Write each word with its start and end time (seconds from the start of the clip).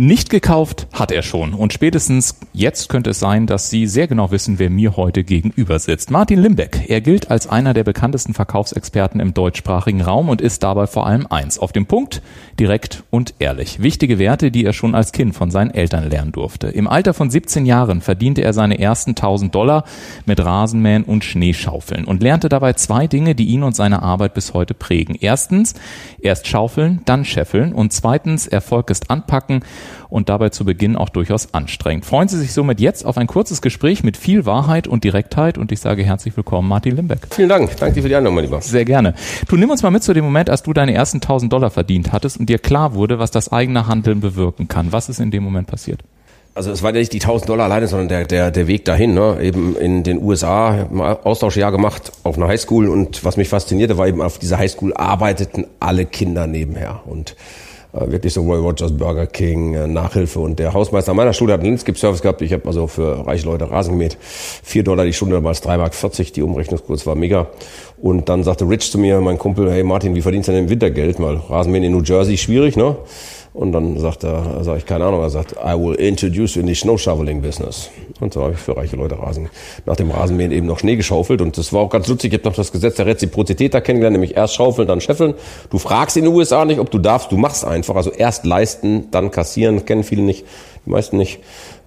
Nicht 0.00 0.30
gekauft 0.30 0.86
hat 0.92 1.10
er 1.10 1.22
schon. 1.22 1.54
Und 1.54 1.72
spätestens 1.72 2.38
jetzt 2.52 2.88
könnte 2.88 3.10
es 3.10 3.18
sein, 3.18 3.48
dass 3.48 3.68
Sie 3.68 3.88
sehr 3.88 4.06
genau 4.06 4.30
wissen, 4.30 4.60
wer 4.60 4.70
mir 4.70 4.96
heute 4.96 5.24
gegenüber 5.24 5.80
sitzt. 5.80 6.12
Martin 6.12 6.40
Limbeck. 6.40 6.88
Er 6.88 7.00
gilt 7.00 7.32
als 7.32 7.48
einer 7.48 7.74
der 7.74 7.82
bekanntesten 7.82 8.32
Verkaufsexperten 8.32 9.18
im 9.18 9.34
deutschsprachigen 9.34 10.00
Raum 10.00 10.28
und 10.28 10.40
ist 10.40 10.62
dabei 10.62 10.86
vor 10.86 11.08
allem 11.08 11.26
eins. 11.26 11.58
Auf 11.58 11.72
dem 11.72 11.86
Punkt, 11.86 12.22
direkt 12.60 13.02
und 13.10 13.34
ehrlich. 13.40 13.82
Wichtige 13.82 14.20
Werte, 14.20 14.52
die 14.52 14.64
er 14.64 14.72
schon 14.72 14.94
als 14.94 15.10
Kind 15.10 15.34
von 15.34 15.50
seinen 15.50 15.72
Eltern 15.72 16.08
lernen 16.08 16.30
durfte. 16.30 16.68
Im 16.68 16.86
Alter 16.86 17.12
von 17.12 17.28
17 17.28 17.66
Jahren 17.66 18.00
verdiente 18.00 18.42
er 18.42 18.52
seine 18.52 18.78
ersten 18.78 19.10
1000 19.10 19.52
Dollar 19.52 19.82
mit 20.26 20.38
Rasenmähen 20.38 21.02
und 21.02 21.24
Schneeschaufeln 21.24 22.04
und 22.04 22.22
lernte 22.22 22.48
dabei 22.48 22.74
zwei 22.74 23.08
Dinge, 23.08 23.34
die 23.34 23.46
ihn 23.46 23.64
und 23.64 23.74
seine 23.74 24.00
Arbeit 24.00 24.34
bis 24.34 24.54
heute 24.54 24.74
prägen. 24.74 25.16
Erstens, 25.20 25.74
erst 26.20 26.46
schaufeln, 26.46 27.00
dann 27.04 27.24
scheffeln 27.24 27.72
und 27.72 27.92
zweitens, 27.92 28.46
Erfolg 28.46 28.90
ist 28.90 29.10
anpacken 29.10 29.64
und 30.08 30.28
dabei 30.28 30.50
zu 30.50 30.64
Beginn 30.64 30.96
auch 30.96 31.08
durchaus 31.08 31.54
anstrengend. 31.54 32.04
Freuen 32.04 32.28
Sie 32.28 32.38
sich 32.38 32.52
somit 32.52 32.80
jetzt 32.80 33.04
auf 33.04 33.18
ein 33.18 33.26
kurzes 33.26 33.62
Gespräch 33.62 34.04
mit 34.04 34.16
viel 34.16 34.46
Wahrheit 34.46 34.88
und 34.88 35.04
Direktheit 35.04 35.58
und 35.58 35.72
ich 35.72 35.80
sage 35.80 36.02
herzlich 36.02 36.36
willkommen, 36.36 36.68
Martin 36.68 36.96
Limbeck. 36.96 37.20
Vielen 37.30 37.48
Dank. 37.48 37.76
Danke 37.76 37.96
dir 37.96 38.02
für 38.02 38.08
die 38.08 38.16
Einladung, 38.16 38.34
mein 38.34 38.44
Lieber. 38.44 38.60
Sehr 38.60 38.84
gerne. 38.84 39.14
Du 39.48 39.56
nimm 39.56 39.70
uns 39.70 39.82
mal 39.82 39.90
mit 39.90 40.02
zu 40.02 40.12
dem 40.12 40.24
Moment, 40.24 40.50
als 40.50 40.62
du 40.62 40.72
deine 40.72 40.94
ersten 40.94 41.18
1000 41.18 41.52
Dollar 41.52 41.70
verdient 41.70 42.12
hattest 42.12 42.38
und 42.38 42.48
dir 42.48 42.58
klar 42.58 42.94
wurde, 42.94 43.18
was 43.18 43.30
das 43.30 43.52
eigene 43.52 43.86
Handeln 43.86 44.20
bewirken 44.20 44.68
kann. 44.68 44.92
Was 44.92 45.08
ist 45.08 45.20
in 45.20 45.30
dem 45.30 45.42
Moment 45.42 45.66
passiert? 45.66 46.02
Also 46.58 46.72
es 46.72 46.82
war 46.82 46.92
ja 46.92 46.98
nicht 46.98 47.12
die 47.12 47.20
1000 47.20 47.48
Dollar 47.48 47.66
alleine, 47.66 47.86
sondern 47.86 48.08
der, 48.08 48.24
der, 48.24 48.50
der 48.50 48.66
Weg 48.66 48.84
dahin. 48.84 49.14
Ne? 49.14 49.38
Eben 49.40 49.76
in 49.76 50.02
den 50.02 50.20
USA, 50.20 50.74
ich 50.74 50.90
ein 50.90 51.00
Austauschjahr 51.00 51.70
gemacht 51.70 52.10
auf 52.24 52.36
einer 52.36 52.48
Highschool 52.48 52.88
und 52.88 53.24
was 53.24 53.36
mich 53.36 53.48
faszinierte, 53.48 53.96
war 53.96 54.08
eben 54.08 54.20
auf 54.20 54.40
dieser 54.40 54.58
Highschool 54.58 54.92
arbeiteten 54.92 55.68
alle 55.78 56.04
Kinder 56.04 56.48
nebenher 56.48 57.02
und 57.06 57.36
wirklich 57.92 58.34
so 58.34 58.42
Roy 58.42 58.58
Rogers, 58.58 58.96
Burger 58.96 59.26
King, 59.26 59.74
äh, 59.74 59.86
Nachhilfe. 59.86 60.40
Und 60.40 60.58
der 60.58 60.74
Hausmeister 60.74 61.14
meiner 61.14 61.32
Schule 61.32 61.54
hat 61.54 61.60
einen 61.60 61.70
Landscape-Service 61.70 62.22
gehabt. 62.22 62.42
Ich 62.42 62.52
habe 62.52 62.66
also 62.66 62.86
für 62.86 63.26
reiche 63.26 63.46
Leute 63.46 63.70
Rasen 63.70 63.92
gemäht. 63.92 64.18
Vier 64.20 64.82
Dollar 64.82 65.04
die 65.04 65.12
Stunde, 65.12 65.36
damals 65.36 65.60
drei 65.60 65.78
Mark 65.78 65.94
40. 65.94 66.32
Die 66.32 66.42
Umrechnungskurs 66.42 67.06
war 67.06 67.14
mega. 67.14 67.48
Und 68.00 68.28
dann 68.28 68.44
sagte 68.44 68.68
Rich 68.68 68.90
zu 68.90 68.98
mir, 68.98 69.20
mein 69.20 69.38
Kumpel, 69.38 69.70
hey 69.70 69.82
Martin, 69.82 70.14
wie 70.14 70.22
verdienst 70.22 70.48
du 70.48 70.52
denn 70.52 70.64
im 70.64 70.70
Wintergeld? 70.70 71.20
Weil 71.20 71.36
Rasenmähen 71.36 71.84
in 71.84 71.92
New 71.92 72.02
Jersey 72.02 72.36
schwierig, 72.36 72.76
ne? 72.76 72.96
Und 73.54 73.72
dann 73.72 73.98
sagt 73.98 74.24
er, 74.24 74.62
sag 74.62 74.78
ich 74.78 74.86
keine 74.86 75.06
Ahnung, 75.06 75.20
er 75.20 75.30
sagt, 75.30 75.52
I 75.52 75.72
will 75.72 75.94
introduce 75.94 76.54
you 76.54 76.60
in 76.60 76.68
the 76.68 76.74
snow 76.74 76.98
shoveling 76.98 77.42
business. 77.42 77.90
Und 78.20 78.34
so 78.34 78.42
habe 78.42 78.54
ich 78.54 78.58
für 78.58 78.76
reiche 78.76 78.96
Leute 78.96 79.18
Rasen, 79.18 79.48
nach 79.86 79.96
dem 79.96 80.10
Rasenmähen 80.10 80.52
eben 80.52 80.66
noch 80.66 80.78
Schnee 80.78 80.96
geschaufelt. 80.96 81.40
Und 81.40 81.56
das 81.56 81.72
war 81.72 81.80
auch 81.80 81.90
ganz 81.90 82.06
lustig. 82.08 82.32
Ich 82.32 82.38
habe 82.38 82.48
noch 82.48 82.56
das 82.56 82.72
Gesetz 82.72 82.96
der 82.96 83.06
Reziprozität 83.06 83.74
da 83.74 83.80
kennengelernt, 83.80 84.14
nämlich 84.14 84.36
erst 84.36 84.54
schaufeln, 84.54 84.86
dann 84.86 85.00
scheffeln. 85.00 85.34
Du 85.70 85.78
fragst 85.78 86.16
in 86.16 86.24
den 86.24 86.34
USA 86.34 86.64
nicht, 86.64 86.78
ob 86.78 86.90
du 86.90 86.98
darfst, 86.98 87.32
du 87.32 87.36
machst 87.36 87.64
einfach. 87.64 87.96
Also 87.96 88.10
erst 88.10 88.44
leisten, 88.44 89.10
dann 89.10 89.30
kassieren. 89.30 89.84
Kennen 89.84 90.04
viele 90.04 90.22
nicht, 90.22 90.44
die 90.84 90.90
meisten 90.90 91.16
nicht, 91.16 91.40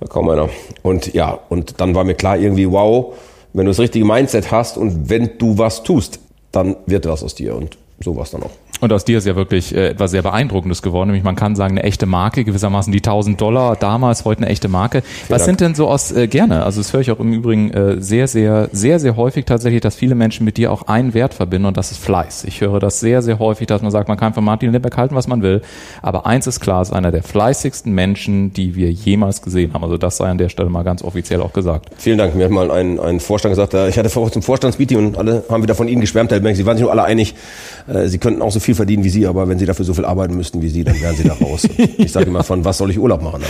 kaum 0.10 0.30
einer. 0.30 0.50
Und 0.82 1.14
ja, 1.14 1.40
und 1.50 1.80
dann 1.80 1.96
war 1.96 2.04
mir 2.04 2.16
klar 2.16 2.38
irgendwie, 2.38 2.72
wow, 2.72 3.14
wenn 3.54 3.66
du 3.66 3.72
das 3.72 3.80
richtige 3.80 4.06
Mindset 4.06 4.52
hast 4.52 4.78
und 4.78 5.10
wenn 5.10 5.38
du 5.38 5.58
was 5.58 5.84
tust, 5.84 6.20
dann 6.52 6.76
wird 6.86 7.06
was 7.08 7.24
aus 7.24 7.36
dir. 7.36 7.56
Und 7.56 7.78
so 8.00 8.16
war 8.16 8.24
es 8.24 8.32
dann 8.32 8.44
auch. 8.44 8.61
Und 8.82 8.92
aus 8.92 9.06
dir 9.06 9.20
ist 9.20 9.28
ja 9.28 9.36
wirklich 9.36 9.76
äh, 9.76 9.90
etwas 9.90 10.12
sehr 10.12 10.24
Beeindruckendes 10.24 10.82
geworden. 10.82 11.10
Nämlich 11.10 11.24
man 11.24 11.36
kann 11.36 11.56
sagen, 11.56 11.78
eine 11.78 11.84
echte 11.84 12.08
Marke, 12.08 12.44
gewissermaßen 12.44 12.92
die 12.92 13.00
1000 13.00 13.40
Dollar, 13.40 13.76
damals, 13.76 14.26
heute 14.26 14.42
eine 14.42 14.50
echte 14.50 14.68
Marke. 14.68 15.04
Vielen 15.04 15.30
Was 15.30 15.46
Dank. 15.46 15.46
sind 15.46 15.62
denn 15.62 15.76
so 15.76 15.88
aus, 15.88 16.12
äh, 16.12 16.28
gerne, 16.28 16.64
also 16.64 16.82
das 16.82 16.92
höre 16.92 17.02
ich 17.02 17.12
auch 17.12 17.20
im 17.20 17.32
Übrigen 17.32 17.70
äh, 17.72 18.02
sehr, 18.02 18.28
sehr, 18.28 18.70
sehr, 18.72 19.00
sehr 19.00 19.16
häufig 19.16 19.46
tatsächlich, 19.46 19.82
dass 19.82 19.96
viele 19.96 20.16
Menschen 20.16 20.46
mit 20.46 20.58
dir 20.58 20.72
auch 20.72 20.84
einen 20.88 21.14
Wert 21.14 21.36
verbinden 21.36 21.68
und 21.68 21.78
das 21.78 21.92
ist 21.92 22.04
Fleiß. 22.04 22.44
Ich 22.46 22.62
höre 22.62 22.80
das 22.80 23.00
sehr, 23.00 23.22
sehr 23.22 23.38
häufig, 23.38 23.68
dass 23.68 23.84
man 23.84 23.92
sagt, 23.92 24.08
man 24.08 24.18
kann 24.18 24.34
von 24.34 24.44
Martin 24.44 24.72
Limbeck 24.72 24.98
halten, 24.98 25.14
was 25.14 25.28
man 25.28 25.44
will. 25.44 25.62
Aber 26.02 26.26
eins 26.26 26.48
ist 26.48 26.60
klar, 26.60 26.82
ist 26.82 26.92
einer 26.92 27.12
der 27.12 27.22
fleißigsten 27.22 27.94
Menschen, 27.94 28.52
die 28.52 28.76
wir 28.76 28.92
jemals 28.92 29.44
gesehen 29.44 29.76
haben. 29.76 29.84
Also 29.84 29.98
das 29.98 30.18
sei 30.18 30.28
an 30.28 30.40
der 30.40 30.50
Stelle 30.50 30.70
mal 30.70 30.84
ganz 30.84 31.04
offiziell 31.04 31.42
auch 31.42 31.54
gesagt. 31.54 31.90
Vielen 31.98 32.18
Dank. 32.18 32.34
Mir 32.34 32.46
hat 32.46 32.52
mal 32.52 32.72
ein, 32.72 33.00
ein 33.00 33.20
Vorstand 33.20 33.52
gesagt, 33.52 33.76
äh, 33.76 33.90
ich 33.90 34.00
hatte 34.00 34.10
vorher 34.10 34.32
zum 34.32 34.42
Vorstandsmeeting 34.42 34.98
und 34.98 35.18
alle 35.20 35.44
haben 35.50 35.62
wieder 35.62 35.76
von 35.76 35.88
Ihnen 35.88 36.02
geschwärmt, 36.02 36.32
Herr 36.32 36.40
Limbeck. 36.40 36.56
Sie 36.56 36.66
waren 36.66 36.78
sich 36.78 36.82
nur 36.84 36.92
alle 36.92 37.04
einig, 37.04 37.36
äh, 37.88 38.08
Sie 38.08 38.18
könnten 38.18 38.42
auch 38.42 38.52
so 38.52 38.60
viel 38.60 38.71
verdienen 38.76 39.04
wie 39.04 39.10
Sie, 39.10 39.28
aber 39.28 39.48
wenn 39.48 39.60
Sie 39.60 39.66
dafür 39.66 39.86
so 39.86 39.94
viel 39.94 40.06
arbeiten 40.06 40.36
müssten 40.36 40.62
wie 40.62 40.70
Sie, 40.70 40.84
dann 40.84 41.00
wären 41.02 41.16
Sie 41.16 41.24
da 41.24 41.34
raus. 41.34 41.68
ich 41.98 42.12
sage 42.12 42.28
immer, 42.28 42.44
von 42.44 42.66
was 42.66 42.78
soll 42.78 42.92
ich 42.92 43.00
Urlaub 43.00 43.22
machen? 43.22 43.42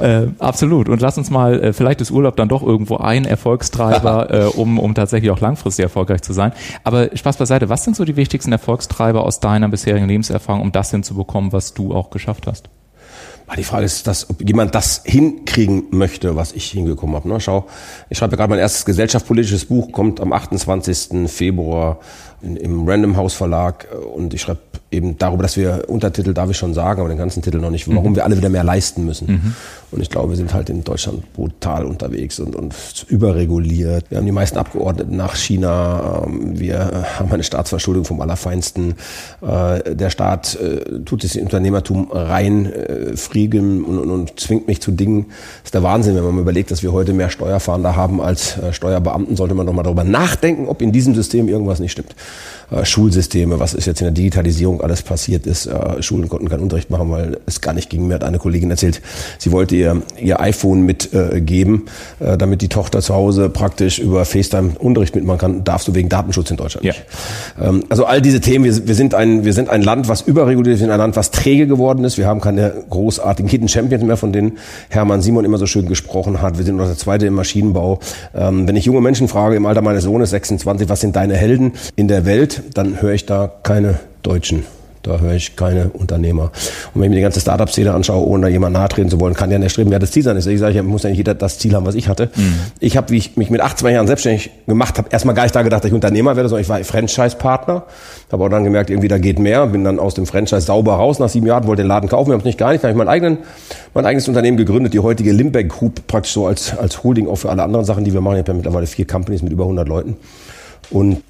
äh, 0.00 0.26
absolut. 0.38 0.88
Und 0.88 1.00
lass 1.00 1.18
uns 1.18 1.30
mal, 1.30 1.62
äh, 1.62 1.72
vielleicht 1.72 2.00
ist 2.00 2.10
Urlaub 2.10 2.36
dann 2.36 2.48
doch 2.48 2.62
irgendwo 2.62 2.96
ein 2.96 3.24
Erfolgstreiber, 3.24 4.30
äh, 4.54 4.58
um, 4.58 4.78
um 4.78 4.94
tatsächlich 4.94 5.30
auch 5.30 5.40
langfristig 5.40 5.84
erfolgreich 5.84 6.22
zu 6.22 6.32
sein. 6.32 6.52
Aber 6.84 7.10
Spaß 7.14 7.36
beiseite, 7.36 7.68
was 7.68 7.84
sind 7.84 7.96
so 7.96 8.04
die 8.04 8.16
wichtigsten 8.16 8.52
Erfolgstreiber 8.52 9.24
aus 9.24 9.40
deiner 9.40 9.68
bisherigen 9.68 10.08
Lebenserfahrung, 10.08 10.62
um 10.62 10.72
das 10.72 10.90
hinzubekommen, 10.90 11.52
was 11.52 11.74
du 11.74 11.94
auch 11.94 12.10
geschafft 12.10 12.46
hast? 12.46 12.68
Ah, 13.48 13.54
die 13.54 13.62
Frage 13.62 13.84
ist, 13.84 14.08
dass, 14.08 14.28
ob 14.28 14.46
jemand 14.46 14.74
das 14.74 15.02
hinkriegen 15.04 15.84
möchte, 15.90 16.34
was 16.34 16.50
ich 16.52 16.68
hingekommen 16.68 17.14
habe. 17.14 17.28
Ne? 17.28 17.38
Schau, 17.38 17.66
ich 18.10 18.18
schreibe 18.18 18.36
gerade 18.36 18.50
mein 18.50 18.58
erstes 18.58 18.84
gesellschaftspolitisches 18.84 19.66
Buch, 19.66 19.92
kommt 19.92 20.20
am 20.20 20.32
28. 20.32 21.30
Februar 21.30 22.00
im 22.42 22.88
Random 22.88 23.16
House 23.16 23.34
Verlag 23.34 23.88
äh, 23.90 23.96
und 23.96 24.34
ich 24.34 24.42
schreibe 24.42 24.60
eben 24.96 25.18
darüber, 25.18 25.42
dass 25.42 25.56
wir 25.56 25.84
Untertitel 25.88 26.32
darf 26.32 26.50
ich 26.50 26.56
schon 26.56 26.74
sagen, 26.74 27.00
aber 27.00 27.08
den 27.08 27.18
ganzen 27.18 27.42
Titel 27.42 27.58
noch 27.58 27.70
nicht, 27.70 27.88
warum 27.88 28.12
mhm. 28.12 28.16
wir 28.16 28.24
alle 28.24 28.36
wieder 28.36 28.48
mehr 28.48 28.64
leisten 28.64 29.04
müssen. 29.04 29.26
Mhm. 29.28 29.54
Und 29.92 30.00
ich 30.00 30.10
glaube, 30.10 30.30
wir 30.30 30.36
sind 30.36 30.52
halt 30.52 30.68
in 30.68 30.82
Deutschland 30.82 31.32
brutal 31.34 31.84
unterwegs 31.84 32.40
und, 32.40 32.56
und 32.56 32.74
überreguliert. 33.08 34.06
Wir 34.10 34.18
haben 34.18 34.26
die 34.26 34.32
meisten 34.32 34.58
Abgeordneten 34.58 35.16
nach 35.16 35.36
China. 35.36 36.24
Ähm, 36.26 36.58
wir 36.58 37.04
haben 37.18 37.30
eine 37.30 37.44
Staatsverschuldung 37.44 38.04
vom 38.04 38.20
Allerfeinsten. 38.20 38.94
Äh, 39.42 39.94
der 39.94 40.10
Staat 40.10 40.56
äh, 40.56 41.00
tut 41.04 41.22
das 41.22 41.36
Unternehmertum 41.36 42.10
rein, 42.10 42.72
friegeln 43.14 43.84
und, 43.84 43.98
und, 43.98 44.10
und 44.10 44.40
zwingt 44.40 44.66
mich 44.66 44.80
zu 44.80 44.90
Dingen. 44.90 45.26
Das 45.28 45.66
ist 45.66 45.74
der 45.74 45.82
Wahnsinn, 45.82 46.16
wenn 46.16 46.24
man 46.24 46.34
mal 46.34 46.40
überlegt, 46.40 46.70
dass 46.70 46.82
wir 46.82 46.92
heute 46.92 47.12
mehr 47.12 47.30
Steuerfahnder 47.30 47.94
haben 47.94 48.20
als 48.20 48.58
Steuerbeamten, 48.72 49.36
sollte 49.36 49.54
man 49.54 49.66
doch 49.66 49.72
mal 49.72 49.82
darüber 49.82 50.04
nachdenken, 50.04 50.68
ob 50.68 50.82
in 50.82 50.92
diesem 50.92 51.14
System 51.14 51.48
irgendwas 51.48 51.80
nicht 51.80 51.92
stimmt 51.92 52.14
äh, 52.70 52.84
Schulsysteme, 52.84 53.60
was 53.60 53.74
ist 53.74 53.86
jetzt 53.86 54.00
in 54.00 54.06
der 54.06 54.14
Digitalisierung 54.14 54.80
alles 54.80 55.02
passiert 55.02 55.46
ist. 55.46 55.66
Äh, 55.66 56.02
Schulen 56.02 56.28
konnten 56.28 56.48
keinen 56.48 56.62
Unterricht 56.62 56.90
machen, 56.90 57.10
weil 57.10 57.38
es 57.46 57.60
gar 57.60 57.74
nicht 57.74 57.90
ging. 57.90 58.06
Mir 58.06 58.14
hat 58.14 58.24
eine 58.24 58.38
Kollegin 58.38 58.70
erzählt, 58.70 59.02
sie 59.38 59.52
wollte 59.52 59.76
ihr, 59.76 60.02
ihr 60.20 60.40
iPhone 60.40 60.82
mitgeben, 60.82 61.86
äh, 62.20 62.32
äh, 62.32 62.38
damit 62.38 62.62
die 62.62 62.68
Tochter 62.68 63.02
zu 63.02 63.14
Hause 63.14 63.50
praktisch 63.50 63.98
über 63.98 64.24
FaceTime 64.24 64.72
Unterricht 64.78 65.14
mitmachen 65.14 65.38
kann. 65.38 65.64
Darfst 65.64 65.88
du 65.88 65.94
wegen 65.94 66.08
Datenschutz 66.08 66.50
in 66.50 66.56
Deutschland 66.56 66.84
nicht. 66.84 67.04
Ja. 67.58 67.68
Ähm, 67.68 67.84
also 67.88 68.04
all 68.04 68.20
diese 68.20 68.40
Themen, 68.40 68.64
wir, 68.64 68.86
wir, 68.86 68.94
sind 68.94 69.14
ein, 69.14 69.44
wir 69.44 69.52
sind 69.52 69.68
ein 69.68 69.82
Land, 69.82 70.08
was 70.08 70.22
überreguliert 70.22 70.74
ist, 70.74 70.80
wir 70.80 70.86
sind 70.86 70.92
ein 70.92 70.98
Land, 70.98 71.16
was 71.16 71.30
träge 71.30 71.66
geworden 71.66 72.04
ist. 72.04 72.18
Wir 72.18 72.26
haben 72.26 72.40
keine 72.40 72.72
großartigen 72.90 73.48
Hidden 73.48 73.68
Champions 73.68 74.04
mehr, 74.04 74.16
von 74.16 74.32
denen 74.32 74.58
Hermann 74.88 75.22
Simon 75.22 75.44
immer 75.44 75.58
so 75.58 75.66
schön 75.66 75.86
gesprochen 75.86 76.42
hat. 76.42 76.58
Wir 76.58 76.64
sind 76.64 76.76
noch 76.76 76.86
der 76.86 76.96
Zweite 76.96 77.26
im 77.26 77.34
Maschinenbau. 77.34 77.98
Ähm, 78.34 78.66
wenn 78.66 78.76
ich 78.76 78.84
junge 78.84 79.00
Menschen 79.00 79.28
frage, 79.28 79.56
im 79.56 79.66
Alter 79.66 79.82
meines 79.82 80.04
Sohnes 80.04 80.30
26, 80.30 80.88
was 80.88 81.00
sind 81.00 81.16
deine 81.16 81.36
Helden 81.36 81.72
in 81.96 82.08
der 82.08 82.24
Welt? 82.24 82.55
Dann 82.74 83.00
höre 83.00 83.12
ich 83.12 83.26
da 83.26 83.50
keine 83.62 84.00
Deutschen. 84.22 84.64
Da 85.06 85.20
höre 85.20 85.34
ich 85.34 85.54
keine 85.54 85.90
Unternehmer. 85.90 86.50
Und 86.92 87.00
wenn 87.00 87.04
ich 87.04 87.10
mir 87.10 87.16
die 87.16 87.22
ganze 87.22 87.38
Startup-Szene 87.38 87.94
anschaue, 87.94 88.26
ohne 88.26 88.46
da 88.46 88.48
jemand 88.48 88.72
nahtreten 88.72 89.08
zu 89.08 89.20
wollen, 89.20 89.34
kann 89.34 89.52
ja 89.52 89.58
nicht 89.58 89.70
streben, 89.70 89.92
wer 89.92 90.00
das 90.00 90.10
Ziel 90.10 90.24
sein 90.24 90.36
ist. 90.36 90.46
Ich 90.46 90.58
sage, 90.58 90.76
ich 90.76 90.82
muss 90.82 91.04
ja 91.04 91.10
nicht 91.10 91.18
jeder 91.18 91.34
das 91.34 91.60
Ziel 91.60 91.74
haben, 91.74 91.86
was 91.86 91.94
ich 91.94 92.08
hatte. 92.08 92.28
Mhm. 92.34 92.54
Ich 92.80 92.96
habe, 92.96 93.10
wie 93.10 93.18
ich 93.18 93.36
mich 93.36 93.48
mit 93.48 93.60
18 93.60 93.88
Jahren 93.88 94.08
selbstständig 94.08 94.50
gemacht 94.66 94.98
habe, 94.98 95.08
erstmal 95.10 95.36
gar 95.36 95.44
nicht 95.44 95.54
da 95.54 95.62
gedacht, 95.62 95.84
dass 95.84 95.88
ich 95.88 95.94
Unternehmer 95.94 96.34
werde, 96.34 96.48
sondern 96.48 96.62
ich 96.62 96.68
war 96.68 96.82
Franchise-Partner. 96.82 97.84
Habe 98.32 98.44
auch 98.44 98.48
dann 98.48 98.64
gemerkt, 98.64 98.90
irgendwie 98.90 99.06
da 99.06 99.18
geht 99.18 99.38
mehr. 99.38 99.68
Bin 99.68 99.84
dann 99.84 100.00
aus 100.00 100.14
dem 100.14 100.26
Franchise 100.26 100.62
sauber 100.62 100.94
raus 100.94 101.20
nach 101.20 101.28
sieben 101.28 101.46
Jahren, 101.46 101.68
wollte 101.68 101.82
den 101.82 101.88
Laden 101.88 102.08
kaufen. 102.08 102.30
Wir 102.30 102.32
haben 102.32 102.40
es 102.40 102.46
nicht 102.46 102.58
gar 102.58 102.72
nicht. 102.72 102.82
Dann 102.82 102.88
habe 102.88 102.98
ich 102.98 102.98
mein, 102.98 103.08
eigenen, 103.08 103.38
mein 103.94 104.06
eigenes 104.06 104.26
Unternehmen 104.26 104.56
gegründet, 104.56 104.92
die 104.92 104.98
heutige 104.98 105.30
Limbeck 105.30 105.68
Group, 105.68 106.08
praktisch 106.08 106.32
so 106.32 106.48
als, 106.48 106.76
als 106.76 107.04
Holding 107.04 107.28
auch 107.28 107.36
für 107.36 107.50
alle 107.50 107.62
anderen 107.62 107.84
Sachen, 107.84 108.02
die 108.02 108.12
wir 108.12 108.20
machen. 108.20 108.34
Ich 108.34 108.40
habe 108.40 108.50
ja 108.50 108.56
mittlerweile 108.56 108.88
vier 108.88 109.06
Companies 109.06 109.42
mit 109.42 109.52
über 109.52 109.64
100 109.64 109.86
Leuten. 109.86 110.16
Und 110.90 111.22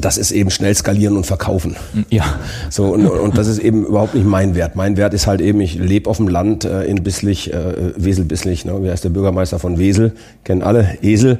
das 0.00 0.18
ist 0.18 0.32
eben 0.32 0.50
schnell 0.50 0.74
skalieren 0.74 1.16
und 1.16 1.26
verkaufen. 1.26 1.76
Ja. 2.10 2.24
So, 2.70 2.86
und, 2.86 3.06
und 3.06 3.38
das 3.38 3.46
ist 3.46 3.58
eben 3.58 3.86
überhaupt 3.86 4.14
nicht 4.14 4.26
mein 4.26 4.54
Wert. 4.54 4.74
Mein 4.74 4.96
Wert 4.96 5.14
ist 5.14 5.26
halt 5.26 5.40
eben, 5.40 5.60
ich 5.60 5.76
lebe 5.76 6.10
auf 6.10 6.16
dem 6.16 6.28
Land 6.28 6.64
äh, 6.64 6.84
in 6.84 7.02
Bisslich, 7.02 7.52
äh, 7.52 7.92
Wesel 7.96 8.24
Bisslich, 8.24 8.64
ne? 8.64 8.76
Wer 8.80 8.92
ist 8.92 9.04
der 9.04 9.10
Bürgermeister 9.10 9.58
von 9.58 9.78
Wesel? 9.78 10.12
Kennen 10.44 10.62
alle, 10.62 10.98
Esel. 11.02 11.32
Äh, 11.32 11.36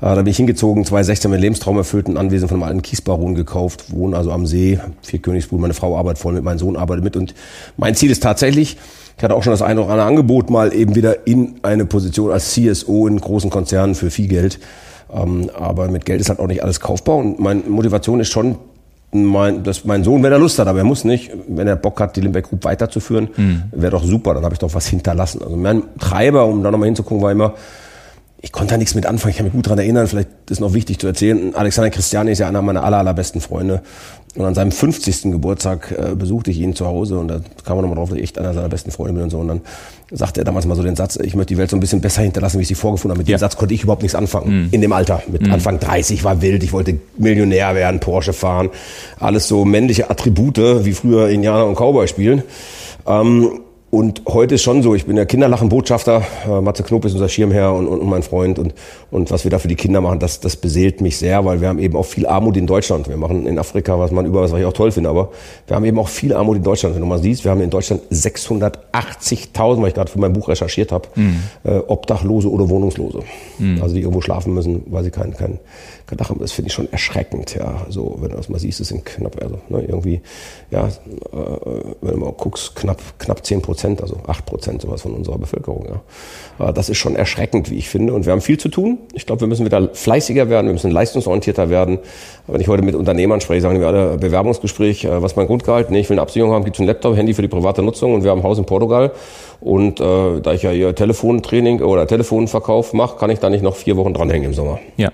da 0.00 0.16
bin 0.16 0.28
ich 0.28 0.38
hingezogen, 0.38 0.84
2016 0.84 1.30
mein 1.30 1.40
Lebenstraum 1.40 1.76
erfüllt, 1.76 2.08
ein 2.08 2.16
Anwesen 2.16 2.48
von 2.48 2.56
einem 2.56 2.68
alten 2.68 2.82
Kiesbaron 2.82 3.34
gekauft, 3.34 3.84
wohne 3.88 4.16
also 4.16 4.32
am 4.32 4.46
See, 4.46 4.78
vier 5.02 5.20
Königsbrüder, 5.20 5.60
meine 5.60 5.74
Frau 5.74 5.96
arbeitet 5.98 6.18
voll 6.18 6.34
mit, 6.34 6.42
mein 6.42 6.58
Sohn 6.58 6.76
arbeitet 6.76 7.04
mit 7.04 7.16
und 7.16 7.34
mein 7.76 7.94
Ziel 7.94 8.10
ist 8.10 8.22
tatsächlich, 8.22 8.78
ich 9.16 9.24
hatte 9.24 9.34
auch 9.34 9.42
schon 9.42 9.52
das 9.52 9.60
eine 9.60 9.82
oder 9.82 9.90
andere 9.90 10.06
Angebot, 10.06 10.48
mal 10.48 10.72
eben 10.72 10.94
wieder 10.94 11.26
in 11.26 11.56
eine 11.62 11.84
Position 11.84 12.32
als 12.32 12.54
CSO 12.54 13.06
in 13.06 13.20
großen 13.20 13.50
Konzernen 13.50 13.94
für 13.94 14.10
viel 14.10 14.28
Geld 14.28 14.58
ähm, 15.14 15.50
aber 15.54 15.88
mit 15.88 16.04
Geld 16.04 16.20
ist 16.20 16.28
halt 16.28 16.40
auch 16.40 16.46
nicht 16.46 16.62
alles 16.62 16.80
kaufbar 16.80 17.16
und 17.16 17.38
meine 17.38 17.62
Motivation 17.62 18.20
ist 18.20 18.28
schon, 18.28 18.56
mein, 19.12 19.64
dass 19.64 19.84
mein 19.84 20.04
Sohn, 20.04 20.22
wenn 20.22 20.32
er 20.32 20.38
Lust 20.38 20.58
hat, 20.58 20.68
aber 20.68 20.78
er 20.78 20.84
muss 20.84 21.04
nicht, 21.04 21.32
wenn 21.48 21.66
er 21.66 21.76
Bock 21.76 22.00
hat, 22.00 22.16
die 22.16 22.20
Limbeck 22.20 22.48
Group 22.48 22.64
weiterzuführen, 22.64 23.28
mhm. 23.36 23.62
wäre 23.72 23.92
doch 23.92 24.04
super, 24.04 24.34
dann 24.34 24.44
habe 24.44 24.54
ich 24.54 24.60
doch 24.60 24.72
was 24.72 24.86
hinterlassen. 24.86 25.42
Also 25.42 25.56
mein 25.56 25.82
Treiber, 25.98 26.46
um 26.46 26.62
da 26.62 26.70
nochmal 26.70 26.86
hinzugucken, 26.86 27.22
war 27.22 27.32
immer, 27.32 27.54
ich 28.42 28.52
konnte 28.52 28.74
da 28.74 28.78
nichts 28.78 28.94
mit 28.94 29.06
anfangen, 29.06 29.30
ich 29.30 29.36
kann 29.36 29.44
mich 29.44 29.52
gut 29.52 29.68
dran 29.68 29.78
erinnern, 29.78 30.06
vielleicht 30.06 30.28
ist 30.50 30.60
noch 30.60 30.72
wichtig 30.72 30.98
zu 30.98 31.06
erzählen, 31.06 31.54
Alexander 31.54 31.90
Christiani 31.90 32.32
ist 32.32 32.38
ja 32.38 32.48
einer 32.48 32.62
meiner 32.62 32.84
aller, 32.84 32.98
allerbesten 32.98 33.40
Freunde 33.40 33.82
und 34.36 34.44
an 34.44 34.54
seinem 34.54 34.70
50. 34.70 35.22
Geburtstag 35.22 35.90
äh, 35.90 36.14
besuchte 36.14 36.52
ich 36.52 36.58
ihn 36.58 36.76
zu 36.76 36.86
Hause 36.86 37.18
und 37.18 37.28
da 37.28 37.40
kam 37.64 37.78
er 37.78 37.82
nochmal 37.82 37.96
drauf, 37.96 38.10
dass 38.10 38.18
ich 38.18 38.22
echt 38.22 38.38
einer 38.38 38.54
seiner 38.54 38.68
besten 38.68 38.92
Freunde 38.92 39.14
bin 39.14 39.24
und 39.24 39.30
so. 39.30 39.38
Und 39.38 39.48
dann 39.48 39.60
sagte 40.12 40.40
er 40.40 40.44
damals 40.44 40.66
mal 40.66 40.76
so 40.76 40.84
den 40.84 40.94
Satz, 40.94 41.16
ich 41.16 41.34
möchte 41.34 41.54
die 41.54 41.58
Welt 41.58 41.70
so 41.70 41.76
ein 41.76 41.80
bisschen 41.80 42.00
besser 42.00 42.22
hinterlassen, 42.22 42.58
wie 42.58 42.62
ich 42.62 42.68
sie 42.68 42.76
vorgefunden 42.76 43.12
habe. 43.12 43.18
Mit 43.18 43.28
ja. 43.28 43.36
dem 43.36 43.40
Satz 43.40 43.56
konnte 43.56 43.74
ich 43.74 43.82
überhaupt 43.82 44.02
nichts 44.02 44.14
anfangen. 44.14 44.66
Mhm. 44.66 44.68
In 44.70 44.82
dem 44.82 44.92
Alter. 44.92 45.20
Mit 45.26 45.42
mhm. 45.42 45.52
Anfang 45.52 45.80
30 45.80 46.22
war 46.22 46.42
wild, 46.42 46.62
ich 46.62 46.72
wollte 46.72 47.00
Millionär 47.16 47.74
werden, 47.74 47.98
Porsche 47.98 48.32
fahren. 48.32 48.70
Alles 49.18 49.48
so 49.48 49.64
männliche 49.64 50.10
Attribute, 50.10 50.84
wie 50.84 50.92
früher 50.92 51.28
Indianer 51.28 51.66
und 51.66 51.74
Cowboy 51.74 52.06
spielen. 52.06 52.44
Ähm, 53.08 53.60
und 53.90 54.22
heute 54.28 54.54
ist 54.54 54.62
schon 54.62 54.84
so, 54.84 54.94
ich 54.94 55.06
bin 55.06 55.16
der 55.16 55.26
Kinderlachenbotschafter, 55.26 56.22
äh, 56.48 56.60
Matze 56.60 56.84
Knob 56.84 57.04
ist 57.04 57.14
unser 57.14 57.28
Schirmherr 57.28 57.74
und, 57.74 57.88
und, 57.88 58.08
mein 58.08 58.22
Freund 58.22 58.60
und, 58.60 58.72
und 59.10 59.32
was 59.32 59.42
wir 59.42 59.50
da 59.50 59.58
für 59.58 59.66
die 59.66 59.74
Kinder 59.74 60.00
machen, 60.00 60.20
das, 60.20 60.38
das 60.38 60.54
beseelt 60.54 61.00
mich 61.00 61.16
sehr, 61.16 61.44
weil 61.44 61.60
wir 61.60 61.66
haben 61.66 61.80
eben 61.80 61.96
auch 61.96 62.06
viel 62.06 62.24
Armut 62.24 62.56
in 62.56 62.68
Deutschland. 62.68 63.08
Wir 63.08 63.16
machen 63.16 63.46
in 63.46 63.58
Afrika, 63.58 63.98
was 63.98 64.12
man 64.12 64.26
überall, 64.26 64.44
was 64.48 64.56
ich 64.60 64.64
auch 64.64 64.72
toll 64.72 64.92
finde, 64.92 65.10
aber 65.10 65.30
wir 65.66 65.74
haben 65.74 65.84
eben 65.84 65.98
auch 65.98 66.08
viel 66.08 66.32
Armut 66.32 66.58
in 66.58 66.62
Deutschland. 66.62 66.94
Wenn 66.94 67.02
du 67.02 67.08
mal 67.08 67.18
siehst, 67.18 67.42
wir 67.42 67.50
haben 67.50 67.60
in 67.62 67.70
Deutschland 67.70 68.02
680.000, 68.12 69.82
weil 69.82 69.88
ich 69.88 69.94
gerade 69.94 70.10
für 70.10 70.20
mein 70.20 70.34
Buch 70.34 70.48
recherchiert 70.48 70.92
habe, 70.92 71.08
mhm. 71.16 71.42
äh, 71.64 71.78
Obdachlose 71.78 72.48
oder 72.48 72.68
Wohnungslose. 72.68 73.22
Mhm. 73.58 73.82
Also 73.82 73.96
die 73.96 74.02
irgendwo 74.02 74.20
schlafen 74.20 74.54
müssen, 74.54 74.84
weil 74.86 75.02
sie 75.02 75.10
kein, 75.10 75.36
kein, 75.36 75.58
haben. 76.18 76.40
Das 76.40 76.52
finde 76.52 76.68
ich 76.68 76.74
schon 76.74 76.90
erschreckend, 76.92 77.54
ja. 77.54 77.86
So, 77.88 78.16
wenn 78.20 78.30
du 78.30 78.36
das 78.36 78.48
mal 78.48 78.58
siehst, 78.58 78.80
das 78.80 78.88
sind 78.88 79.04
knapp, 79.04 79.40
also 79.40 79.58
ne, 79.68 79.84
irgendwie, 79.86 80.20
ja, 80.70 80.88
äh, 80.88 80.90
wenn 82.00 82.14
du 82.14 82.16
mal 82.16 82.32
guckst, 82.32 82.74
knapp, 82.74 83.00
knapp 83.18 83.44
10 83.44 83.62
Prozent 83.62 84.02
also 84.02 84.16
acht 84.26 84.46
Prozent 84.46 84.82
sowas 84.82 85.02
von 85.02 85.12
unserer 85.12 85.38
Bevölkerung. 85.38 85.86
Ja. 86.58 86.72
Das 86.72 86.88
ist 86.88 86.98
schon 86.98 87.16
erschreckend, 87.16 87.70
wie 87.70 87.76
ich 87.76 87.88
finde. 87.88 88.12
Und 88.12 88.26
wir 88.26 88.32
haben 88.32 88.40
viel 88.40 88.58
zu 88.58 88.68
tun. 88.68 88.98
Ich 89.12 89.26
glaube, 89.26 89.42
wir 89.42 89.48
müssen 89.48 89.64
wieder 89.64 89.90
fleißiger 89.92 90.48
werden, 90.48 90.66
wir 90.66 90.72
müssen 90.72 90.90
leistungsorientierter 90.90 91.70
werden. 91.70 91.98
Wenn 92.46 92.60
ich 92.60 92.68
heute 92.68 92.82
mit 92.82 92.94
Unternehmern 92.94 93.40
spreche, 93.40 93.60
sagen 93.60 93.78
die 93.78 93.84
alle, 93.84 94.18
Bewerbungsgespräch, 94.18 95.04
äh, 95.04 95.22
was 95.22 95.36
mein 95.36 95.46
Grundgehalt? 95.46 95.90
Nee, 95.90 96.00
ich 96.00 96.08
will 96.08 96.14
eine 96.14 96.22
Absicherung 96.22 96.52
haben, 96.52 96.64
gibt 96.64 96.76
es 96.76 96.80
ein 96.80 96.86
Laptop, 96.86 97.16
Handy 97.16 97.34
für 97.34 97.42
die 97.42 97.48
private 97.48 97.82
Nutzung 97.82 98.14
und 98.14 98.24
wir 98.24 98.30
haben 98.30 98.40
ein 98.40 98.44
Haus 98.44 98.58
in 98.58 98.66
Portugal. 98.66 99.12
Und 99.60 100.00
äh, 100.00 100.40
da 100.40 100.52
ich 100.52 100.62
ja 100.62 100.70
hier 100.70 100.94
Telefontraining 100.94 101.82
oder 101.82 102.06
Telefonverkauf 102.06 102.92
mache, 102.92 103.18
kann 103.18 103.30
ich 103.30 103.38
da 103.38 103.50
nicht 103.50 103.62
noch 103.62 103.76
vier 103.76 103.96
Wochen 103.96 104.14
dranhängen 104.14 104.46
im 104.46 104.54
Sommer. 104.54 104.78
Ja 104.96 105.10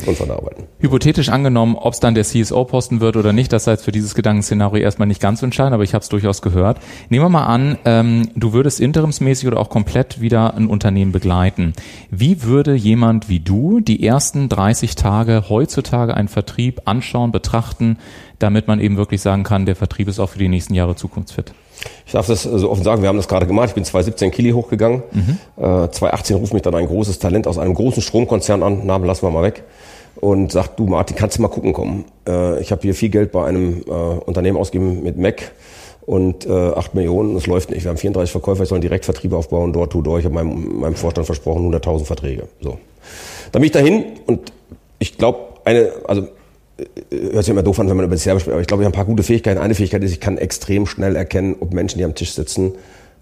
von 0.00 0.30
arbeiten. 0.30 0.64
Hypothetisch 0.80 1.28
angenommen, 1.28 1.76
ob 1.76 1.94
es 1.94 2.00
dann 2.00 2.14
der 2.14 2.24
CSO-Posten 2.24 3.00
wird 3.00 3.16
oder 3.16 3.32
nicht, 3.32 3.52
das 3.52 3.64
sei 3.64 3.72
jetzt 3.72 3.84
für 3.84 3.92
dieses 3.92 4.14
Gedankenszenario 4.14 4.82
erstmal 4.82 5.06
nicht 5.06 5.20
ganz 5.20 5.42
entscheidend, 5.42 5.74
aber 5.74 5.84
ich 5.84 5.94
habe 5.94 6.02
es 6.02 6.08
durchaus 6.08 6.42
gehört. 6.42 6.78
Nehmen 7.08 7.24
wir 7.24 7.28
mal 7.28 7.46
an, 7.46 7.78
ähm, 7.84 8.30
du 8.34 8.52
würdest 8.52 8.80
interimsmäßig 8.80 9.46
oder 9.46 9.60
auch 9.60 9.68
komplett 9.68 10.20
wieder 10.20 10.54
ein 10.54 10.66
Unternehmen 10.66 11.12
begleiten. 11.12 11.72
Wie 12.10 12.42
würde 12.42 12.74
jemand 12.74 13.28
wie 13.28 13.40
du 13.40 13.80
die 13.80 14.04
ersten 14.04 14.48
30 14.48 14.96
Tage 14.96 15.44
heutzutage 15.48 16.14
einen 16.14 16.28
Vertrieb 16.28 16.82
anschauen, 16.86 17.30
betrachten, 17.30 17.98
damit 18.38 18.66
man 18.66 18.80
eben 18.80 18.96
wirklich 18.96 19.20
sagen 19.20 19.44
kann, 19.44 19.66
der 19.66 19.76
Vertrieb 19.76 20.08
ist 20.08 20.18
auch 20.18 20.30
für 20.30 20.38
die 20.38 20.48
nächsten 20.48 20.74
Jahre 20.74 20.96
zukunftsfit? 20.96 21.54
Ich 22.06 22.12
darf 22.12 22.26
das 22.26 22.42
so 22.42 22.70
offen 22.70 22.84
sagen, 22.84 23.02
wir 23.02 23.08
haben 23.08 23.16
das 23.16 23.28
gerade 23.28 23.46
gemacht. 23.46 23.68
Ich 23.70 23.74
bin 23.74 23.84
2017 23.84 24.30
Kili 24.30 24.50
hochgegangen. 24.50 25.02
Mhm. 25.12 25.38
Äh, 25.56 25.90
2018 25.90 26.36
ruft 26.36 26.52
mich 26.52 26.62
dann 26.62 26.74
ein 26.74 26.86
großes 26.86 27.18
Talent 27.18 27.46
aus 27.46 27.58
einem 27.58 27.74
großen 27.74 28.02
Stromkonzern 28.02 28.62
an. 28.62 28.86
Namen 28.86 29.04
lassen 29.04 29.22
wir 29.22 29.30
mal 29.30 29.42
weg 29.42 29.64
und 30.16 30.52
sagt, 30.52 30.78
du 30.78 30.86
Martin, 30.86 31.16
kannst 31.16 31.38
du 31.38 31.42
mal 31.42 31.48
gucken 31.48 31.72
kommen? 31.72 32.04
Äh, 32.26 32.60
ich 32.60 32.70
habe 32.70 32.82
hier 32.82 32.94
viel 32.94 33.08
Geld 33.08 33.32
bei 33.32 33.44
einem 33.46 33.82
äh, 33.86 33.90
Unternehmen 33.90 34.56
ausgegeben 34.58 35.02
mit 35.02 35.18
Mac 35.18 35.52
und 36.04 36.46
äh, 36.46 36.50
8 36.50 36.94
Millionen, 36.94 37.34
das 37.34 37.46
läuft 37.46 37.70
nicht. 37.70 37.84
Wir 37.84 37.90
haben 37.90 37.96
34 37.96 38.30
Verkäufer, 38.32 38.64
ich 38.64 38.68
soll 38.68 38.76
einen 38.76 38.82
Direktvertrieb 38.82 39.32
aufbauen, 39.32 39.72
dort, 39.72 39.92
to 39.92 40.02
door. 40.02 40.18
Ich 40.18 40.24
habe 40.24 40.34
meinem, 40.34 40.80
meinem 40.80 40.94
Vorstand 40.94 41.26
versprochen, 41.26 41.72
100.000 41.72 42.04
Verträge. 42.04 42.48
So. 42.60 42.78
Dann 43.52 43.62
bin 43.62 43.64
ich 43.64 43.72
dahin 43.72 44.04
und 44.26 44.52
ich 44.98 45.16
glaube, 45.16 45.38
eine, 45.64 45.92
also 46.06 46.22
äh, 46.22 46.26
hört 47.10 47.44
sich 47.44 47.50
immer 47.50 47.62
doof 47.62 47.78
an, 47.80 47.88
wenn 47.88 47.96
man 47.96 48.06
über 48.06 48.14
das 48.14 48.24
Jahr 48.24 48.38
spricht, 48.38 48.52
aber 48.52 48.60
ich 48.60 48.66
glaube, 48.66 48.82
ich 48.82 48.86
habe 48.86 48.94
ein 48.94 48.96
paar 48.96 49.04
gute 49.04 49.22
Fähigkeiten. 49.22 49.60
Eine 49.60 49.74
Fähigkeit 49.74 50.02
ist, 50.02 50.12
ich 50.12 50.20
kann 50.20 50.38
extrem 50.38 50.86
schnell 50.86 51.16
erkennen, 51.16 51.56
ob 51.60 51.72
Menschen, 51.72 51.98
die 51.98 52.04
am 52.04 52.14
Tisch 52.14 52.32
sitzen, 52.32 52.72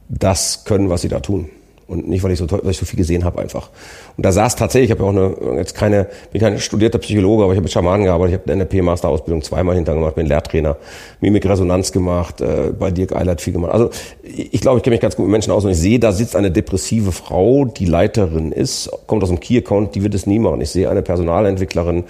das 0.08 0.64
können, 0.64 0.90
was 0.90 1.02
sie 1.02 1.08
da 1.08 1.20
tun 1.20 1.50
und 1.90 2.08
nicht, 2.08 2.22
weil 2.22 2.30
ich 2.30 2.38
so, 2.38 2.48
weil 2.48 2.70
ich 2.70 2.76
so 2.76 2.86
viel 2.86 2.96
gesehen 2.96 3.24
habe 3.24 3.42
einfach. 3.42 3.68
Und 4.16 4.24
da 4.24 4.30
saß 4.30 4.54
tatsächlich, 4.54 4.90
ich 4.90 4.96
habe 4.96 5.02
auch 5.02 5.10
eine, 5.10 5.56
jetzt 5.56 5.74
keine, 5.74 6.06
bin 6.30 6.40
kein 6.40 6.60
studierter 6.60 6.98
Psychologe, 6.98 7.42
aber 7.42 7.52
ich 7.52 7.56
habe 7.56 7.64
mit 7.64 7.72
Schamanen 7.72 8.04
gearbeitet, 8.04 8.34
ich 8.34 8.40
habe 8.40 8.52
eine 8.52 8.62
NLP-Masterausbildung 8.64 9.42
zweimal 9.42 9.74
hinter 9.74 9.94
gemacht, 9.94 10.14
bin 10.14 10.26
Lehrtrainer, 10.26 10.76
Mimikresonanz 11.20 11.90
gemacht, 11.90 12.40
äh, 12.40 12.72
bei 12.78 12.92
Dirk 12.92 13.16
Eilert 13.16 13.40
viel 13.40 13.52
gemacht. 13.52 13.72
Also 13.72 13.90
ich 14.22 14.60
glaube, 14.60 14.78
ich 14.78 14.84
kenne 14.84 14.94
mich 14.94 15.00
ganz 15.00 15.16
gut 15.16 15.26
mit 15.26 15.32
Menschen 15.32 15.52
aus 15.52 15.64
und 15.64 15.72
ich 15.72 15.78
sehe, 15.78 15.98
da 15.98 16.12
sitzt 16.12 16.36
eine 16.36 16.52
depressive 16.52 17.10
Frau, 17.10 17.64
die 17.64 17.86
Leiterin 17.86 18.52
ist, 18.52 18.88
kommt 19.08 19.24
aus 19.24 19.28
dem 19.28 19.40
Key-Account, 19.40 19.96
die 19.96 20.04
wird 20.04 20.14
es 20.14 20.26
nie 20.26 20.38
machen. 20.38 20.60
Ich 20.60 20.70
sehe 20.70 20.88
eine 20.88 21.02
Personalentwicklerin, 21.02 22.04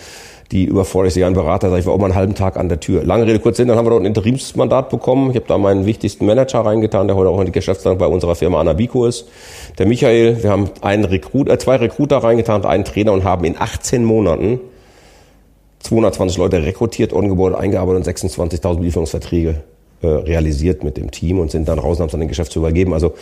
die 0.52 0.64
überfordert 0.64 1.12
sich, 1.12 1.24
ein 1.24 1.34
Berater, 1.34 1.76
ich 1.76 1.86
war 1.86 1.94
auch 1.94 1.98
mal 1.98 2.06
einen 2.06 2.16
halben 2.16 2.34
Tag 2.34 2.56
an 2.56 2.68
der 2.68 2.80
Tür. 2.80 3.04
Lange 3.04 3.24
Rede, 3.24 3.38
kurz 3.38 3.58
hin, 3.58 3.68
dann 3.68 3.76
haben 3.76 3.86
wir 3.86 3.90
dort 3.90 4.02
ein 4.02 4.06
Interimsmandat 4.06 4.90
bekommen. 4.90 5.30
Ich 5.30 5.36
habe 5.36 5.46
da 5.46 5.58
meinen 5.58 5.86
wichtigsten 5.86 6.26
Manager 6.26 6.60
reingetan, 6.60 7.06
der 7.06 7.16
heute 7.16 7.30
auch 7.30 7.38
in 7.38 7.46
die 7.46 7.52
Geschäftsleitung 7.52 7.98
bei 7.98 8.06
unserer 8.06 8.34
Firma 8.34 8.60
Anabico 8.60 9.06
ist. 9.06 9.28
Der 9.78 9.86
Michael, 9.86 10.42
wir 10.42 10.50
haben 10.50 10.70
einen 10.80 11.04
Rekrut, 11.04 11.48
äh, 11.48 11.56
zwei 11.58 11.76
Recruiter 11.76 12.18
reingetan 12.18 12.62
und 12.62 12.66
einen 12.66 12.84
Trainer 12.84 13.12
und 13.12 13.22
haben 13.22 13.44
in 13.44 13.56
18 13.58 14.04
Monaten 14.04 14.60
220 15.80 16.36
Leute 16.38 16.62
rekrutiert, 16.62 17.12
ongeboardet, 17.12 17.58
eingearbeitet 17.58 18.06
und 18.06 18.16
26.000 18.16 18.80
Lieferungsverträge 18.82 19.62
äh, 20.02 20.06
realisiert 20.06 20.82
mit 20.82 20.96
dem 20.96 21.12
Team 21.12 21.38
und 21.38 21.50
sind 21.50 21.68
dann 21.68 21.78
raus 21.78 21.98
und 21.98 22.02
haben 22.02 22.08
es 22.08 22.14
an 22.14 22.20
den 22.20 22.28
Geschäftsführer 22.28 22.66
übergeben. 22.66 22.92
Also 22.92 23.14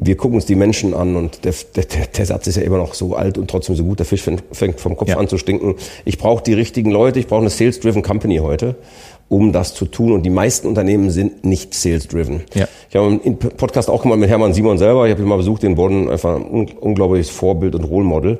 wir 0.00 0.16
gucken 0.16 0.36
uns 0.36 0.46
die 0.46 0.54
Menschen 0.54 0.94
an 0.94 1.16
und 1.16 1.44
der, 1.44 1.52
der, 1.74 2.06
der 2.06 2.24
Satz 2.24 2.46
ist 2.46 2.56
ja 2.56 2.62
immer 2.62 2.78
noch 2.78 2.94
so 2.94 3.16
alt 3.16 3.36
und 3.36 3.50
trotzdem 3.50 3.74
so 3.74 3.82
gut. 3.82 3.98
Der 3.98 4.06
Fisch 4.06 4.22
fängt 4.22 4.80
vom 4.80 4.96
Kopf 4.96 5.08
ja. 5.08 5.18
an 5.18 5.26
zu 5.26 5.38
stinken. 5.38 5.74
Ich 6.04 6.18
brauche 6.18 6.42
die 6.42 6.54
richtigen 6.54 6.92
Leute, 6.92 7.18
ich 7.18 7.26
brauche 7.26 7.40
eine 7.40 7.50
Sales-driven 7.50 8.02
Company 8.02 8.36
heute, 8.36 8.76
um 9.28 9.52
das 9.52 9.74
zu 9.74 9.86
tun. 9.86 10.12
Und 10.12 10.22
die 10.22 10.30
meisten 10.30 10.68
Unternehmen 10.68 11.10
sind 11.10 11.44
nicht 11.44 11.74
sales-driven. 11.74 12.42
Ja. 12.54 12.68
Ich 12.88 12.94
habe 12.94 13.08
einen 13.08 13.38
Podcast 13.38 13.90
auch 13.90 14.02
gemacht 14.02 14.20
mit 14.20 14.30
Hermann 14.30 14.54
Simon 14.54 14.78
selber. 14.78 15.06
Ich 15.06 15.10
habe 15.10 15.20
ihn 15.20 15.28
mal 15.28 15.36
besucht 15.36 15.64
in 15.64 15.74
Bonn, 15.74 16.08
einfach 16.08 16.36
ein 16.36 16.68
unglaubliches 16.68 17.30
Vorbild 17.30 17.74
und 17.74 17.82
Role 17.82 18.04
Model. 18.04 18.38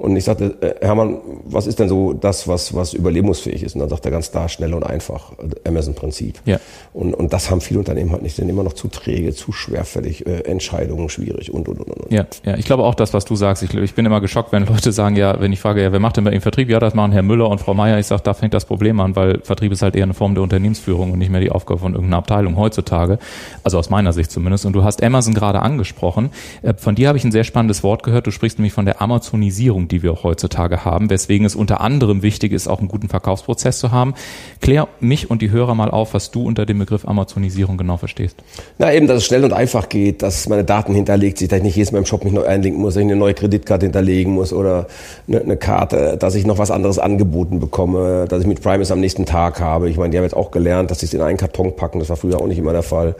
Und 0.00 0.16
ich 0.16 0.24
sagte, 0.24 0.56
äh, 0.62 0.86
Hermann, 0.86 1.18
was 1.44 1.66
ist 1.66 1.78
denn 1.78 1.90
so 1.90 2.14
das, 2.14 2.48
was, 2.48 2.74
was 2.74 2.94
überlebensfähig 2.94 3.62
ist? 3.62 3.74
Und 3.74 3.80
dann 3.80 3.90
sagt 3.90 4.06
er 4.06 4.10
ganz 4.10 4.30
klar, 4.30 4.48
schnell 4.48 4.72
und 4.72 4.82
einfach, 4.82 5.32
Amazon-Prinzip. 5.66 6.40
Ja. 6.46 6.58
Und, 6.94 7.12
und 7.12 7.34
das 7.34 7.50
haben 7.50 7.60
viele 7.60 7.80
Unternehmen 7.80 8.10
halt 8.10 8.22
nicht, 8.22 8.34
sind 8.34 8.48
immer 8.48 8.62
noch 8.62 8.72
zu 8.72 8.88
träge, 8.88 9.34
zu 9.34 9.52
schwerfällig, 9.52 10.26
äh, 10.26 10.40
Entscheidungen 10.44 11.10
schwierig 11.10 11.52
und, 11.52 11.68
und, 11.68 11.80
und, 11.80 11.90
und. 11.90 12.10
Ja, 12.10 12.24
ja, 12.46 12.56
ich 12.56 12.64
glaube 12.64 12.84
auch 12.84 12.94
das, 12.94 13.12
was 13.12 13.26
du 13.26 13.36
sagst. 13.36 13.62
Ich, 13.62 13.74
ich 13.74 13.92
bin 13.92 14.06
immer 14.06 14.22
geschockt, 14.22 14.52
wenn 14.52 14.64
Leute 14.66 14.90
sagen, 14.90 15.16
ja, 15.16 15.38
wenn 15.38 15.52
ich 15.52 15.60
frage, 15.60 15.82
ja, 15.82 15.92
wer 15.92 16.00
macht 16.00 16.16
denn 16.16 16.24
bei 16.24 16.30
Ihnen 16.30 16.40
Vertrieb? 16.40 16.70
Ja, 16.70 16.80
das 16.80 16.94
machen 16.94 17.12
Herr 17.12 17.22
Müller 17.22 17.50
und 17.50 17.60
Frau 17.60 17.74
Meier. 17.74 17.98
Ich 17.98 18.06
sage, 18.06 18.22
da 18.24 18.32
fängt 18.32 18.54
das 18.54 18.64
Problem 18.64 19.00
an, 19.00 19.16
weil 19.16 19.40
Vertrieb 19.42 19.70
ist 19.70 19.82
halt 19.82 19.96
eher 19.96 20.04
eine 20.04 20.14
Form 20.14 20.34
der 20.34 20.42
Unternehmensführung 20.42 21.12
und 21.12 21.18
nicht 21.18 21.30
mehr 21.30 21.42
die 21.42 21.50
Aufgabe 21.50 21.78
von 21.78 21.92
irgendeiner 21.92 22.16
Abteilung 22.16 22.56
heutzutage. 22.56 23.18
Also 23.64 23.78
aus 23.78 23.90
meiner 23.90 24.14
Sicht 24.14 24.30
zumindest. 24.30 24.64
Und 24.64 24.72
du 24.72 24.82
hast 24.82 25.02
Amazon 25.02 25.34
gerade 25.34 25.60
angesprochen. 25.60 26.30
Äh, 26.62 26.72
von 26.72 26.94
dir 26.94 27.08
habe 27.08 27.18
ich 27.18 27.24
ein 27.24 27.32
sehr 27.32 27.44
spannendes 27.44 27.82
Wort 27.82 28.02
gehört. 28.02 28.26
Du 28.26 28.30
sprichst 28.30 28.58
nämlich 28.58 28.72
von 28.72 28.86
der 28.86 29.02
Amazonisierung, 29.02 29.89
die 29.90 30.02
wir 30.02 30.12
auch 30.12 30.24
heutzutage 30.24 30.84
haben, 30.84 31.10
weswegen 31.10 31.46
es 31.46 31.54
unter 31.54 31.80
anderem 31.80 32.22
wichtig 32.22 32.52
ist, 32.52 32.68
auch 32.68 32.78
einen 32.78 32.88
guten 32.88 33.08
Verkaufsprozess 33.08 33.78
zu 33.78 33.90
haben. 33.90 34.14
Klär 34.60 34.88
mich 35.00 35.30
und 35.30 35.42
die 35.42 35.50
Hörer 35.50 35.74
mal 35.74 35.90
auf, 35.90 36.14
was 36.14 36.30
du 36.30 36.42
unter 36.42 36.66
dem 36.66 36.78
Begriff 36.78 37.06
Amazonisierung 37.06 37.76
genau 37.76 37.96
verstehst. 37.96 38.36
Na 38.78 38.92
eben, 38.92 39.06
dass 39.06 39.18
es 39.18 39.26
schnell 39.26 39.44
und 39.44 39.52
einfach 39.52 39.88
geht, 39.88 40.22
dass 40.22 40.48
meine 40.48 40.64
Daten 40.64 40.94
hinterlegt 40.94 41.38
sind, 41.38 41.52
dass 41.52 41.58
ich 41.58 41.64
nicht 41.64 41.76
jedes 41.76 41.92
Mal 41.92 41.98
im 41.98 42.06
Shop 42.06 42.24
mich 42.24 42.32
neu 42.32 42.44
einlinken 42.44 42.80
muss, 42.80 42.94
dass 42.94 43.00
ich 43.02 43.06
eine 43.06 43.16
neue 43.16 43.34
Kreditkarte 43.34 43.86
hinterlegen 43.86 44.32
muss 44.32 44.52
oder 44.52 44.86
eine, 45.28 45.40
eine 45.40 45.56
Karte, 45.56 46.16
dass 46.18 46.34
ich 46.34 46.46
noch 46.46 46.58
was 46.58 46.70
anderes 46.70 46.98
angeboten 46.98 47.60
bekomme, 47.60 48.26
dass 48.28 48.42
ich 48.42 48.46
mit 48.46 48.62
Primus 48.62 48.90
am 48.90 49.00
nächsten 49.00 49.26
Tag 49.26 49.60
habe. 49.60 49.88
Ich 49.90 49.96
meine, 49.96 50.10
die 50.10 50.18
haben 50.18 50.24
jetzt 50.24 50.36
auch 50.36 50.50
gelernt, 50.50 50.90
dass 50.90 51.00
sie 51.00 51.06
es 51.06 51.14
in 51.14 51.20
einen 51.20 51.36
Karton 51.36 51.76
packen. 51.76 51.98
Das 51.98 52.08
war 52.08 52.16
früher 52.16 52.40
auch 52.40 52.46
nicht 52.46 52.58
immer 52.58 52.72
der 52.72 52.82
Fall. 52.82 53.14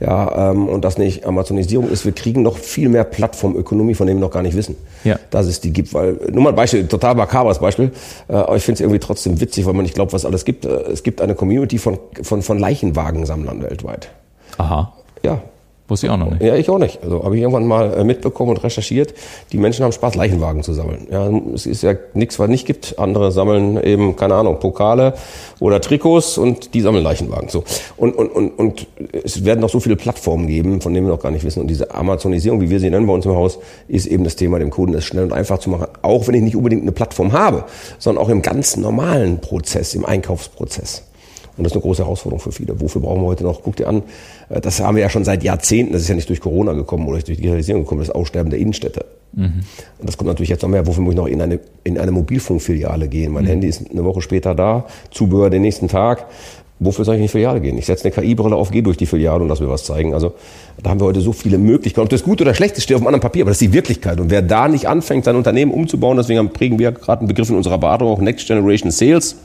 Ja, 0.00 0.50
ähm, 0.50 0.68
und 0.68 0.84
das 0.84 0.98
nicht 0.98 1.26
Amazonisierung 1.26 1.90
ist. 1.90 2.04
Wir 2.04 2.12
kriegen 2.12 2.42
noch 2.42 2.56
viel 2.56 2.88
mehr 2.88 3.04
Plattformökonomie, 3.04 3.94
von 3.94 4.06
dem 4.06 4.18
wir 4.18 4.22
noch 4.22 4.30
gar 4.30 4.42
nicht 4.42 4.56
wissen, 4.56 4.76
ja. 5.04 5.18
dass 5.30 5.46
es 5.46 5.60
die 5.60 5.72
gibt, 5.72 5.94
weil 5.94 6.11
nur 6.30 6.42
mal 6.42 6.50
ein 6.50 6.56
Beispiel, 6.56 6.86
total 6.86 7.14
makabres 7.14 7.58
Beispiel, 7.58 7.92
äh, 8.28 8.34
aber 8.34 8.56
ich 8.56 8.62
finde 8.62 8.76
es 8.76 8.80
irgendwie 8.80 9.00
trotzdem 9.00 9.40
witzig, 9.40 9.66
weil 9.66 9.74
man 9.74 9.82
nicht 9.82 9.94
glaubt, 9.94 10.12
was 10.12 10.24
alles 10.24 10.44
gibt. 10.44 10.64
Äh, 10.64 10.68
es 10.92 11.02
gibt 11.02 11.20
eine 11.20 11.34
Community 11.34 11.78
von, 11.78 11.98
von, 12.22 12.42
von 12.42 12.58
Leichenwagensammlern 12.58 13.62
weltweit. 13.62 14.10
Aha. 14.58 14.92
Ja, 15.22 15.40
Wusste 15.92 16.06
ich 16.06 16.10
auch 16.10 16.16
noch 16.16 16.30
nicht. 16.30 16.42
Ja, 16.42 16.54
ich 16.54 16.70
auch 16.70 16.78
nicht. 16.78 17.02
Also 17.02 17.22
habe 17.22 17.36
ich 17.36 17.42
irgendwann 17.42 17.66
mal 17.66 17.92
äh, 17.92 18.02
mitbekommen 18.02 18.52
und 18.52 18.64
recherchiert. 18.64 19.12
Die 19.52 19.58
Menschen 19.58 19.84
haben 19.84 19.92
Spaß, 19.92 20.14
Leichenwagen 20.14 20.62
zu 20.62 20.72
sammeln. 20.72 21.06
Ja, 21.10 21.28
es 21.52 21.66
ist 21.66 21.82
ja 21.82 21.92
nichts, 22.14 22.38
was 22.38 22.48
nicht 22.48 22.66
gibt. 22.66 22.98
Andere 22.98 23.30
sammeln 23.30 23.78
eben, 23.82 24.16
keine 24.16 24.36
Ahnung, 24.36 24.58
Pokale 24.58 25.12
oder 25.60 25.82
Trikots 25.82 26.38
und 26.38 26.72
die 26.72 26.80
sammeln 26.80 27.04
Leichenwagen. 27.04 27.50
So. 27.50 27.62
Und, 27.98 28.16
und, 28.16 28.30
und, 28.30 28.58
und 28.58 28.86
es 29.22 29.44
werden 29.44 29.60
noch 29.60 29.68
so 29.68 29.80
viele 29.80 29.96
Plattformen 29.96 30.46
geben, 30.46 30.80
von 30.80 30.94
denen 30.94 31.06
wir 31.08 31.12
noch 31.12 31.22
gar 31.22 31.30
nicht 31.30 31.44
wissen. 31.44 31.60
Und 31.60 31.68
diese 31.68 31.94
Amazonisierung, 31.94 32.62
wie 32.62 32.70
wir 32.70 32.80
sie 32.80 32.88
nennen 32.88 33.06
bei 33.06 33.12
uns 33.12 33.26
im 33.26 33.32
Haus, 33.32 33.58
ist 33.86 34.06
eben 34.06 34.24
das 34.24 34.34
Thema, 34.34 34.60
dem 34.60 34.70
Kunden 34.70 34.94
es 34.94 35.04
schnell 35.04 35.24
und 35.24 35.34
einfach 35.34 35.58
zu 35.58 35.68
machen. 35.68 35.88
Auch 36.00 36.26
wenn 36.26 36.34
ich 36.36 36.42
nicht 36.42 36.56
unbedingt 36.56 36.80
eine 36.80 36.92
Plattform 36.92 37.34
habe, 37.34 37.64
sondern 37.98 38.24
auch 38.24 38.30
im 38.30 38.40
ganz 38.40 38.78
normalen 38.78 39.42
Prozess, 39.42 39.94
im 39.94 40.06
Einkaufsprozess. 40.06 41.02
Und 41.56 41.64
das 41.64 41.72
ist 41.72 41.76
eine 41.76 41.82
große 41.82 42.02
Herausforderung 42.02 42.40
für 42.40 42.52
viele. 42.52 42.80
Wofür 42.80 43.02
brauchen 43.02 43.20
wir 43.20 43.26
heute 43.26 43.44
noch? 43.44 43.62
Guck 43.62 43.76
dir 43.76 43.88
an, 43.88 44.02
äh, 44.48 44.60
das 44.60 44.80
haben 44.80 44.96
wir 44.96 45.02
ja 45.02 45.10
schon 45.10 45.24
seit 45.24 45.42
Jahrzehnten, 45.42 45.92
das 45.92 46.02
ist 46.02 46.08
ja 46.08 46.14
nicht 46.14 46.28
durch 46.28 46.40
Corona 46.40 46.72
gekommen 46.72 47.06
oder 47.06 47.18
durch 47.18 47.24
Digitalisierung 47.24 47.82
gekommen, 47.82 48.00
das 48.00 48.10
Aussterben 48.10 48.50
der 48.50 48.58
Innenstädte. 48.58 49.04
Mhm. 49.34 49.60
Und 49.98 50.08
das 50.08 50.16
kommt 50.16 50.28
natürlich 50.28 50.50
jetzt 50.50 50.62
noch 50.62 50.68
mehr. 50.68 50.86
Wofür 50.86 51.02
muss 51.02 51.12
ich 51.12 51.18
noch 51.18 51.26
in 51.26 51.40
eine, 51.42 51.60
in 51.84 51.98
eine 51.98 52.10
Mobilfunkfiliale 52.10 53.08
gehen? 53.08 53.32
Mein 53.32 53.44
mhm. 53.44 53.48
Handy 53.48 53.68
ist 53.68 53.90
eine 53.90 54.04
Woche 54.04 54.22
später 54.22 54.54
da, 54.54 54.86
Zubehör 55.10 55.50
den 55.50 55.62
nächsten 55.62 55.88
Tag. 55.88 56.26
Wofür 56.84 57.04
soll 57.04 57.14
ich 57.14 57.20
in 57.20 57.26
die 57.26 57.28
Filiale 57.28 57.60
gehen? 57.60 57.78
Ich 57.78 57.86
setze 57.86 58.04
eine 58.04 58.12
KI-Brille 58.12 58.56
auf, 58.56 58.72
gehe 58.72 58.82
durch 58.82 58.96
die 58.96 59.06
Filiale 59.06 59.42
und 59.42 59.48
lass 59.48 59.60
mir 59.60 59.68
was 59.68 59.84
zeigen. 59.84 60.14
Also 60.14 60.32
da 60.82 60.90
haben 60.90 61.00
wir 61.00 61.04
heute 61.04 61.20
so 61.20 61.32
viele 61.32 61.56
Möglichkeiten. 61.56 62.02
Ob 62.04 62.10
das 62.10 62.24
gut 62.24 62.40
oder 62.40 62.54
schlecht 62.54 62.76
ist, 62.76 62.82
steht 62.82 62.96
auf 62.96 63.02
einem 63.02 63.08
anderen 63.08 63.20
Papier, 63.20 63.42
aber 63.42 63.50
das 63.50 63.62
ist 63.62 63.68
die 63.68 63.72
Wirklichkeit. 63.72 64.18
Und 64.18 64.30
wer 64.30 64.42
da 64.42 64.66
nicht 64.66 64.88
anfängt, 64.88 65.24
sein 65.24 65.36
Unternehmen 65.36 65.70
umzubauen, 65.70 66.16
deswegen 66.16 66.50
prägen 66.50 66.80
wir 66.80 66.90
gerade 66.90 67.20
einen 67.20 67.28
Begriff 67.28 67.50
in 67.50 67.56
unserer 67.56 67.78
Beratung 67.78 68.08
auch 68.08 68.18
Next 68.20 68.48
Generation 68.48 68.90
Sales 68.90 69.36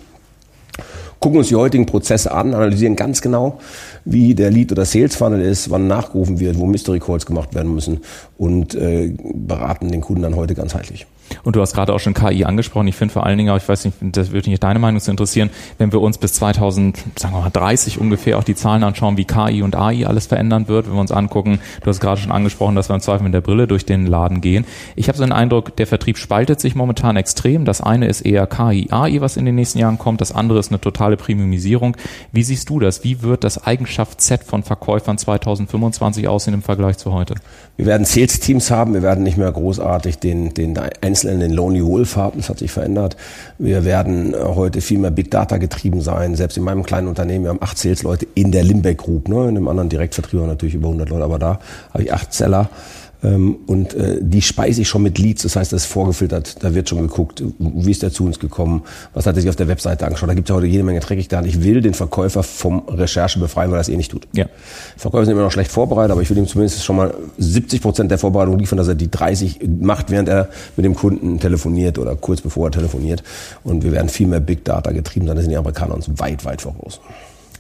gucken 1.20 1.40
uns 1.40 1.48
die 1.48 1.56
heutigen 1.56 1.86
Prozesse 1.86 2.32
an, 2.32 2.54
analysieren 2.54 2.96
ganz 2.96 3.22
genau, 3.22 3.60
wie 4.06 4.36
der 4.36 4.52
Lead- 4.52 4.72
oder 4.72 4.86
Sales-Funnel 4.86 5.42
ist, 5.42 5.70
wann 5.70 5.88
nachgerufen 5.88 6.40
wird, 6.40 6.58
wo 6.58 6.66
Mystery 6.66 7.00
Calls 7.00 7.26
gemacht 7.26 7.56
werden 7.56 7.74
müssen 7.74 8.02
und 8.38 8.76
äh, 8.76 9.14
beraten 9.34 9.92
den 9.92 10.02
Kunden 10.02 10.22
dann 10.22 10.36
heute 10.36 10.56
ganzheitlich. 10.56 11.08
Und 11.44 11.56
du 11.56 11.62
hast 11.62 11.74
gerade 11.74 11.94
auch 11.94 12.00
schon 12.00 12.14
KI 12.14 12.46
angesprochen. 12.46 12.88
Ich 12.88 12.96
finde 12.96 13.14
vor 13.14 13.26
allen 13.26 13.38
Dingen 13.38 13.50
auch, 13.50 13.58
ich 13.58 13.68
weiß 13.68 13.86
nicht, 13.86 13.98
das 14.02 14.32
würde 14.32 14.50
mich 14.50 14.60
deine 14.60 14.80
Meinung 14.80 15.00
zu 15.00 15.12
interessieren, 15.12 15.50
wenn 15.78 15.92
wir 15.92 16.02
uns 16.02 16.18
bis 16.18 16.34
2030 16.34 18.00
ungefähr 18.00 18.38
auch 18.38 18.44
die 18.44 18.56
Zahlen 18.56 18.84
anschauen, 18.84 19.18
wie 19.18 19.26
KI 19.26 19.62
und 19.62 19.76
AI 19.76 20.06
alles 20.06 20.28
verändern 20.28 20.68
wird, 20.68 20.88
wenn 20.88 20.94
wir 20.94 21.02
uns 21.02 21.12
angucken, 21.12 21.60
du 21.82 21.90
hast 21.90 22.00
gerade 22.00 22.20
schon 22.20 22.32
angesprochen, 22.32 22.76
dass 22.76 22.90
wir 22.90 22.96
im 22.96 23.02
Zweifel 23.02 23.24
mit 23.24 23.34
der 23.34 23.42
Brille 23.42 23.68
durch 23.68 23.86
den 23.86 24.06
Laden 24.06 24.42
gehen. 24.42 24.66
Ich 24.96 25.08
habe 25.08 25.18
so 25.18 25.24
den 25.24 25.34
Eindruck, 25.34 25.76
der 25.76 25.88
Vertrieb 25.88 26.18
spaltet 26.18 26.60
sich 26.60 26.76
momentan 26.76 27.18
extrem. 27.18 27.66
Das 27.66 27.82
eine 27.82 28.08
ist 28.08 28.22
eher 28.22 28.48
KI, 28.48 28.88
AI, 28.92 29.22
was 29.22 29.38
in 29.38 29.46
den 29.46 29.56
nächsten 29.56 29.80
Jahren 29.80 29.98
kommt. 29.98 30.22
Das 30.22 30.32
andere 30.32 30.60
ist 30.60 30.70
eine 30.70 30.82
totale 30.82 31.18
Premiumisierung. 31.18 31.98
Wie 32.32 32.44
siehst 32.44 32.70
du 32.70 32.80
das? 32.80 33.04
Wie 33.04 33.22
wird 33.22 33.44
das 33.44 33.66
Eigenschaftsset 33.66 34.44
von 34.44 34.64
Verkäufern 34.64 35.18
2025 35.18 36.28
aussehen 36.28 36.54
im 36.54 36.62
Vergleich 36.62 36.98
zu 36.98 37.14
heute? 37.14 37.36
Wir 37.76 37.86
werden 37.86 38.06
Sales-Teams 38.06 38.72
haben. 38.72 38.94
Wir 38.94 39.04
werden 39.04 39.24
nicht 39.24 39.38
mehr 39.38 39.52
großartig 39.52 40.20
den, 40.20 40.54
den 40.54 40.78
Einzelnen, 41.18 41.40
den 41.40 41.52
Lonely 41.52 41.84
Wolf 41.84 42.16
haben. 42.16 42.38
Das 42.38 42.50
hat 42.50 42.60
sich 42.60 42.72
verändert. 42.72 43.18
Wir 43.58 43.86
werden 43.86 44.34
äh, 44.34 44.38
heute 44.38 44.82
viel 44.82 45.00
mehr 45.00 45.10
Big 45.10 45.32
Data 45.32 45.58
getrieben 45.58 46.02
sein. 46.02 46.36
Selbst 46.36 46.58
in 46.58 46.64
meinem 46.64 46.84
kleinen 46.84 47.08
Unternehmen, 47.08 47.46
wir 47.46 47.50
haben 47.50 47.62
acht 47.62 47.78
Sales-Leute 47.78 48.28
in 48.36 48.52
der 48.52 48.64
Limbeck 48.64 49.00
Group. 49.00 49.28
Ne? 49.28 49.50
In 49.50 49.58
einem 49.58 49.68
anderen 49.68 49.90
Direktvertrieb 49.90 50.42
natürlich 50.42 50.76
über 50.76 50.88
100 50.88 51.10
Leute, 51.10 51.24
aber 51.24 51.40
da 51.40 51.60
habe 51.92 52.04
ich 52.04 52.14
acht 52.14 52.34
Seller. 52.34 52.70
Ähm, 53.24 53.58
und 53.66 53.94
äh, 53.96 54.20
die 54.22 54.42
speise 54.42 54.82
ich 54.82 54.88
schon 54.88 55.02
mit 55.04 55.18
Leads, 55.18 55.44
das 55.44 55.56
heißt, 55.56 55.74
das 55.74 55.84
ist 55.84 55.92
vorgefiltert, 55.92 56.64
da 56.64 56.76
wird 56.76 56.90
schon 56.90 57.00
geguckt, 57.00 57.44
wie 57.58 57.92
ist 57.92 58.04
der 58.04 58.12
zu 58.12 58.26
uns 58.26 58.40
gekommen, 58.40 58.84
was 59.14 59.26
hat 59.26 59.36
er 59.36 59.42
sich 59.42 59.50
auf 59.50 59.56
der 59.56 59.68
Webseite 59.68 60.06
angeschaut. 60.06 60.30
Da 60.30 60.34
gibt 60.36 60.48
es 60.48 60.50
ja 60.50 60.56
heute 60.56 60.68
jede 60.68 60.84
Menge 60.84 61.00
dreckig 61.00 61.28
da. 61.28 61.42
Ich 61.44 61.64
will 61.64 61.82
den 61.82 61.94
Verkäufer 61.94 62.44
vom 62.44 62.84
Recherche 62.88 63.40
befreien, 63.40 63.72
weil 63.72 63.80
er 63.80 63.82
es 63.82 63.90
eh 63.90 63.98
nicht 63.98 64.12
tut. 64.12 64.28
Ja. 64.34 64.46
Verkäufer 64.98 65.26
sind 65.26 65.34
immer 65.34 65.44
noch 65.44 65.52
schlecht 65.52 65.72
vorbereitet, 65.72 66.12
aber 66.12 66.22
ich 66.22 66.30
will 66.30 66.38
ihm 66.38 66.48
zumindest 66.48 66.84
schon 66.84 66.96
mal 66.96 67.14
70 67.38 67.82
Prozent 67.82 68.12
der 68.12 68.20
Vorbereitung 68.20 68.60
liefern, 68.60 68.78
dass 68.78 68.88
er 68.88 68.96
die 68.96 69.10
30 69.10 69.62
macht, 69.82 70.12
während 70.12 70.30
er 70.30 70.50
mit 70.76 70.86
dem 70.86 70.96
Kunden 70.96 71.40
telefoniert 71.40 71.98
oder 71.98 72.16
kurz 72.16 72.42
bevor 72.42 72.68
er 72.68 72.72
telefoniert. 72.72 73.24
Und 73.64 73.84
wir 73.84 73.92
werden 73.92 74.10
viel 74.10 74.28
mehr 74.28 74.40
Big 74.40 74.64
Data 74.64 74.92
getrieben 74.92 75.26
sein. 75.26 75.36
Da 75.36 75.42
sind 75.42 75.52
die 75.52 75.58
Amerikaner 75.58 75.96
uns 75.96 76.08
weit, 76.20 76.46
weit 76.46 76.62
voraus. 76.62 77.00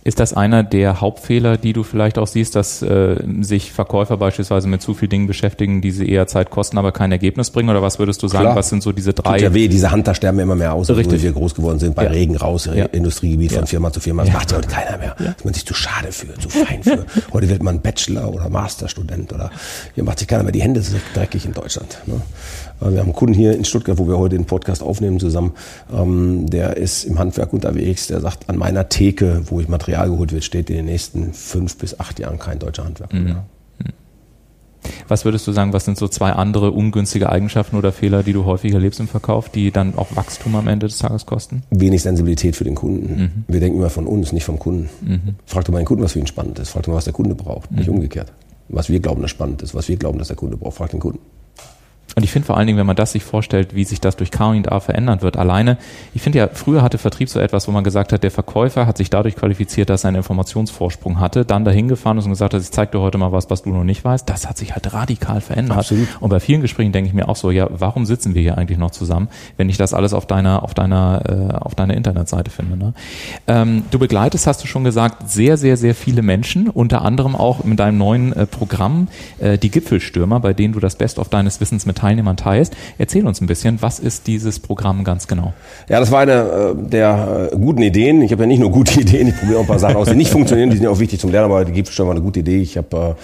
Ist 0.07 0.21
das 0.21 0.31
einer 0.31 0.63
der 0.63 1.01
Hauptfehler, 1.01 1.57
die 1.57 1.73
du 1.73 1.83
vielleicht 1.83 2.17
auch 2.17 2.27
siehst, 2.27 2.55
dass 2.55 2.81
äh, 2.81 3.17
sich 3.41 3.73
Verkäufer 3.73 4.15
beispielsweise 4.15 4.69
mit 4.69 4.81
zu 4.81 4.93
vielen 4.93 5.09
Dingen 5.09 5.27
beschäftigen, 5.27 5.81
die 5.81 5.91
sie 5.91 6.07
eher 6.09 6.27
Zeit 6.27 6.49
kosten, 6.49 6.77
aber 6.77 6.93
kein 6.93 7.11
Ergebnis 7.11 7.51
bringen? 7.51 7.69
Oder 7.69 7.81
was 7.81 7.99
würdest 7.99 8.23
du 8.23 8.29
sagen, 8.29 8.45
Klar. 8.45 8.55
was 8.55 8.69
sind 8.69 8.81
so 8.81 8.93
diese 8.93 9.13
drei? 9.13 9.33
Tut 9.33 9.41
ja 9.41 9.53
weh, 9.53 9.67
diese 9.67 9.91
Hunter 9.91 10.15
sterben 10.15 10.39
immer 10.39 10.55
mehr 10.55 10.71
aus, 10.71 10.87
wo 10.87 10.95
wir 10.95 11.31
groß 11.33 11.55
geworden 11.55 11.79
sind, 11.79 11.93
bei 11.93 12.05
ja. 12.05 12.11
Regen 12.11 12.37
raus, 12.37 12.69
ja. 12.73 12.85
Industriegebiet 12.85 13.51
ja. 13.51 13.57
von 13.57 13.67
Firma 13.67 13.91
zu 13.91 13.99
Firma. 13.99 14.23
Das 14.23 14.33
macht 14.33 14.49
ja 14.49 14.57
heute 14.59 14.69
keiner 14.69 14.97
mehr. 14.97 15.13
Ja. 15.19 15.33
Das 15.33 15.43
man 15.43 15.53
sich 15.53 15.65
zu 15.65 15.73
schade 15.73 16.13
für, 16.13 16.33
zu 16.39 16.47
fein 16.47 16.83
für. 16.83 17.05
heute 17.33 17.49
wird 17.49 17.61
man 17.61 17.81
Bachelor 17.81 18.33
oder 18.33 18.47
Masterstudent 18.49 19.33
oder 19.33 19.51
hier 19.93 20.05
macht 20.05 20.19
sich 20.19 20.29
keiner 20.29 20.43
mehr 20.43 20.53
die 20.53 20.61
Hände 20.61 20.81
dreckig 21.15 21.45
in 21.45 21.51
Deutschland. 21.51 21.97
Ne? 22.05 22.21
Äh, 22.81 22.91
wir 22.91 22.99
haben 22.99 23.07
einen 23.07 23.13
Kunden 23.13 23.33
hier 23.33 23.53
in 23.53 23.65
Stuttgart, 23.65 23.97
wo 23.97 24.07
wir 24.07 24.17
heute 24.17 24.35
den 24.35 24.45
Podcast 24.45 24.83
aufnehmen 24.83 25.19
zusammen. 25.19 25.53
Ähm, 25.93 26.49
der 26.49 26.77
ist 26.77 27.03
im 27.03 27.19
Handwerk 27.19 27.53
unterwegs. 27.53 28.07
Der 28.07 28.21
sagt, 28.21 28.49
an 28.49 28.57
meiner 28.57 28.89
Theke, 28.89 29.41
wo 29.45 29.59
ich 29.59 29.67
Material 29.67 30.09
geholt 30.09 30.31
wird, 30.31 30.43
steht 30.43 30.69
in 30.69 30.77
den 30.77 30.85
nächsten 30.85 31.33
fünf 31.33 31.77
bis 31.77 31.99
acht 31.99 32.19
Jahren 32.19 32.39
kein 32.39 32.59
deutscher 32.59 32.85
Handwerker 32.85 33.15
mhm. 33.15 33.37
Was 35.07 35.25
würdest 35.25 35.45
du 35.47 35.51
sagen, 35.51 35.73
was 35.73 35.85
sind 35.85 35.97
so 35.97 36.07
zwei 36.07 36.31
andere 36.31 36.71
ungünstige 36.71 37.29
Eigenschaften 37.29 37.75
oder 37.75 37.91
Fehler, 37.91 38.23
die 38.23 38.33
du 38.33 38.45
häufig 38.45 38.73
erlebst 38.73 38.99
im 38.99 39.07
Verkauf, 39.07 39.49
die 39.49 39.71
dann 39.71 39.95
auch 39.95 40.15
Wachstum 40.15 40.55
am 40.55 40.67
Ende 40.67 40.87
des 40.87 40.97
Tages 40.97 41.25
kosten? 41.25 41.63
Wenig 41.69 42.01
Sensibilität 42.01 42.55
für 42.55 42.63
den 42.63 42.75
Kunden. 42.75 43.21
Mhm. 43.21 43.43
Wir 43.47 43.59
denken 43.59 43.79
immer 43.79 43.89
von 43.89 44.07
uns, 44.07 44.31
nicht 44.31 44.45
vom 44.45 44.59
Kunden. 44.59 44.89
Mhm. 45.01 45.35
Frag 45.45 45.65
doch 45.65 45.73
mal 45.73 45.79
den 45.79 45.85
Kunden, 45.85 46.03
was 46.03 46.13
für 46.13 46.19
ihn 46.19 46.27
spannend 46.27 46.59
ist. 46.59 46.69
Frag 46.69 46.83
doch 46.83 46.89
mal, 46.89 46.97
was 46.97 47.05
der 47.05 47.13
Kunde 47.13 47.35
braucht, 47.35 47.71
nicht 47.71 47.87
mhm. 47.87 47.95
umgekehrt. 47.95 48.31
Was 48.69 48.89
wir 48.89 48.99
glauben, 48.99 49.21
das 49.21 49.31
spannend 49.31 49.61
ist, 49.61 49.73
was 49.75 49.87
wir 49.87 49.95
glauben, 49.95 50.19
dass 50.19 50.27
der 50.27 50.37
Kunde 50.37 50.57
braucht. 50.57 50.77
Frag 50.77 50.91
den 50.91 50.99
Kunden. 50.99 51.19
Und 52.17 52.23
ich 52.23 52.31
finde 52.31 52.47
vor 52.47 52.57
allen 52.57 52.65
Dingen, 52.65 52.79
wenn 52.79 52.87
man 52.87 52.95
das 52.95 53.11
sich 53.11 53.23
vorstellt, 53.23 53.75
wie 53.75 53.83
sich 53.83 54.01
das 54.01 54.15
durch 54.15 54.31
K 54.31 54.49
und 54.49 54.71
A 54.71 54.79
verändern 54.79 55.21
wird. 55.21 55.37
Alleine, 55.37 55.77
ich 56.15 56.23
finde 56.23 56.39
ja, 56.39 56.49
früher 56.51 56.81
hatte 56.81 56.97
Vertrieb 56.97 57.29
so 57.29 57.39
etwas, 57.39 57.67
wo 57.67 57.71
man 57.71 57.83
gesagt 57.83 58.11
hat, 58.11 58.23
der 58.23 58.31
Verkäufer 58.31 58.87
hat 58.87 58.97
sich 58.97 59.11
dadurch 59.11 59.35
qualifiziert, 59.35 59.91
dass 59.91 60.03
er 60.03 60.07
einen 60.07 60.17
Informationsvorsprung 60.17 61.19
hatte, 61.19 61.45
dann 61.45 61.63
dahin 61.63 61.87
gefahren 61.87 62.17
ist 62.17 62.25
und 62.25 62.31
gesagt 62.31 62.55
hat, 62.55 62.61
ich 62.63 62.71
zeig 62.71 62.91
dir 62.91 63.01
heute 63.01 63.19
mal 63.19 63.31
was, 63.33 63.51
was 63.51 63.61
du 63.61 63.69
noch 63.69 63.83
nicht 63.83 64.03
weißt. 64.03 64.27
Das 64.27 64.49
hat 64.49 64.57
sich 64.57 64.73
halt 64.73 64.91
radikal 64.93 65.41
verändert. 65.41 65.77
Absolut. 65.77 66.07
Und 66.19 66.31
bei 66.31 66.39
vielen 66.39 66.61
Gesprächen 66.61 66.91
denke 66.91 67.07
ich 67.07 67.13
mir 67.13 67.29
auch 67.29 67.35
so, 67.35 67.51
ja, 67.51 67.67
warum 67.69 68.07
sitzen 68.07 68.33
wir 68.33 68.41
hier 68.41 68.57
eigentlich 68.57 68.79
noch 68.79 68.89
zusammen, 68.89 69.27
wenn 69.57 69.69
ich 69.69 69.77
das 69.77 69.93
alles 69.93 70.13
auf 70.13 70.25
deiner, 70.25 70.63
auf 70.63 70.73
deiner, 70.73 71.21
äh, 71.29 71.53
auf 71.53 71.75
deiner 71.75 71.93
Internetseite 71.93 72.49
finde. 72.49 72.77
Ne? 72.77 72.93
Ähm, 73.45 73.83
du 73.91 73.99
begleitest, 73.99 74.47
hast 74.47 74.63
du 74.63 74.67
schon 74.67 74.83
gesagt, 74.83 75.29
sehr, 75.29 75.55
sehr, 75.55 75.77
sehr 75.77 75.93
viele 75.93 76.23
Menschen, 76.23 76.67
unter 76.67 77.03
anderem 77.03 77.35
auch 77.35 77.63
mit 77.63 77.79
deinem 77.79 77.99
neuen 77.99 78.33
äh, 78.33 78.47
Programm, 78.47 79.07
äh, 79.37 79.59
die 79.59 79.69
Gipfelstürmer, 79.69 80.39
bei 80.39 80.53
denen 80.53 80.73
du 80.73 80.79
das 80.79 80.95
Best 80.95 81.19
of 81.19 81.29
deines 81.29 81.61
Wissens 81.61 81.85
mit 81.85 82.06
Teilnehmern 82.07 82.37
teilst. 82.37 82.73
Erzähl 82.97 83.27
uns 83.27 83.41
ein 83.41 83.47
bisschen, 83.47 83.81
was 83.81 83.99
ist 83.99 84.27
dieses 84.27 84.59
Programm 84.59 85.03
ganz 85.03 85.27
genau? 85.27 85.53
Ja, 85.89 85.99
das 85.99 86.09
war 86.09 86.21
eine 86.21 86.33
äh, 86.33 86.89
der 86.89 87.49
äh, 87.51 87.55
guten 87.57 87.81
Ideen. 87.81 88.21
Ich 88.21 88.31
habe 88.31 88.43
ja 88.43 88.47
nicht 88.47 88.59
nur 88.59 88.71
gute 88.71 88.99
Ideen, 89.01 89.27
ich 89.27 89.37
probiere 89.37 89.57
auch 89.57 89.63
ein 89.63 89.67
paar 89.67 89.79
Sachen 89.79 89.97
aus, 89.97 90.07
die 90.07 90.15
nicht 90.15 90.31
funktionieren, 90.31 90.69
die 90.69 90.77
sind 90.77 90.85
ja 90.85 90.89
auch 90.89 90.99
wichtig 90.99 91.19
zum 91.19 91.31
Lernen, 91.31 91.51
aber 91.51 91.65
die 91.65 91.73
gibt 91.73 91.89
schon 91.89 92.05
mal 92.07 92.13
eine 92.13 92.21
gute 92.21 92.39
Idee. 92.39 92.61
Ich 92.61 92.77
habe 92.77 93.15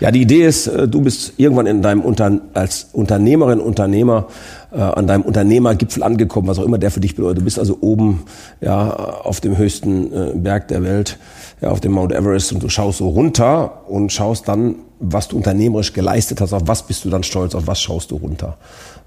äh, 0.00 0.04
ja 0.04 0.12
die 0.12 0.22
Idee 0.22 0.46
ist, 0.46 0.68
du 0.68 1.00
bist 1.00 1.34
irgendwann 1.36 1.66
in 1.66 1.82
deinem 1.82 2.02
Unter 2.02 2.40
als 2.54 2.88
Unternehmerin, 2.92 3.60
Unternehmer 3.60 4.26
äh, 4.72 4.80
an 4.80 5.06
deinem 5.06 5.22
Unternehmergipfel 5.22 6.02
angekommen, 6.02 6.48
was 6.48 6.58
auch 6.58 6.64
immer 6.64 6.78
der 6.78 6.90
für 6.90 7.00
dich 7.00 7.16
bedeutet. 7.16 7.38
Du 7.38 7.44
bist 7.44 7.58
also 7.58 7.78
oben 7.80 8.24
ja 8.60 8.90
auf 8.90 9.40
dem 9.40 9.56
höchsten 9.56 10.12
äh, 10.12 10.32
Berg 10.34 10.68
der 10.68 10.82
Welt, 10.82 11.18
ja 11.60 11.70
auf 11.70 11.80
dem 11.80 11.92
Mount 11.92 12.12
Everest 12.12 12.52
und 12.52 12.62
du 12.62 12.68
schaust 12.68 12.98
so 12.98 13.08
runter 13.08 13.88
und 13.88 14.12
schaust 14.12 14.48
dann 14.48 14.76
was 15.00 15.28
du 15.28 15.36
unternehmerisch 15.36 15.92
geleistet 15.92 16.40
hast, 16.40 16.52
auf 16.52 16.62
was 16.66 16.86
bist 16.86 17.04
du 17.04 17.10
dann 17.10 17.22
stolz, 17.22 17.54
auf 17.54 17.66
was 17.66 17.80
schaust 17.80 18.10
du 18.10 18.16
runter? 18.16 18.56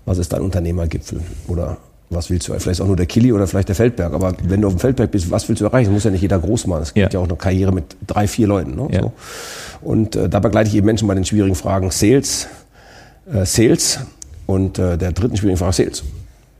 Was 0.05 0.17
ist 0.17 0.33
dein 0.33 0.41
Unternehmergipfel? 0.41 1.21
Oder 1.47 1.77
was 2.09 2.29
willst 2.29 2.47
du? 2.47 2.59
Vielleicht 2.59 2.81
auch 2.81 2.87
nur 2.87 2.95
der 2.95 3.05
Kili 3.05 3.31
oder 3.31 3.47
vielleicht 3.47 3.69
der 3.69 3.75
Feldberg. 3.75 4.13
Aber 4.13 4.33
wenn 4.43 4.61
du 4.61 4.67
auf 4.67 4.73
dem 4.73 4.79
Feldberg 4.79 5.11
bist, 5.11 5.31
was 5.31 5.47
willst 5.47 5.61
du 5.61 5.65
erreichen? 5.65 5.87
Das 5.87 5.93
muss 5.93 6.03
ja 6.03 6.11
nicht 6.11 6.21
jeder 6.21 6.39
groß 6.39 6.67
machen. 6.67 6.83
Es 6.83 6.93
gibt 6.93 7.13
ja, 7.13 7.19
ja 7.19 7.23
auch 7.23 7.29
eine 7.29 7.37
Karriere 7.37 7.71
mit 7.71 7.95
drei, 8.07 8.27
vier 8.27 8.47
Leuten. 8.47 8.75
Ne? 8.75 8.87
Ja. 8.91 9.01
So. 9.01 9.13
Und 9.81 10.15
äh, 10.15 10.29
da 10.29 10.39
begleite 10.39 10.69
ich 10.69 10.75
eben 10.75 10.85
Menschen 10.85 11.07
bei 11.07 11.15
den 11.15 11.25
schwierigen 11.25 11.55
Fragen 11.55 11.91
Sales, 11.91 12.47
äh, 13.31 13.45
Sales 13.45 13.99
und 14.51 14.79
äh, 14.79 14.97
der 14.97 15.11
dritten 15.13 15.37
schwierigen 15.37 15.57
Frage 15.57 15.73
Sales. 15.73 16.03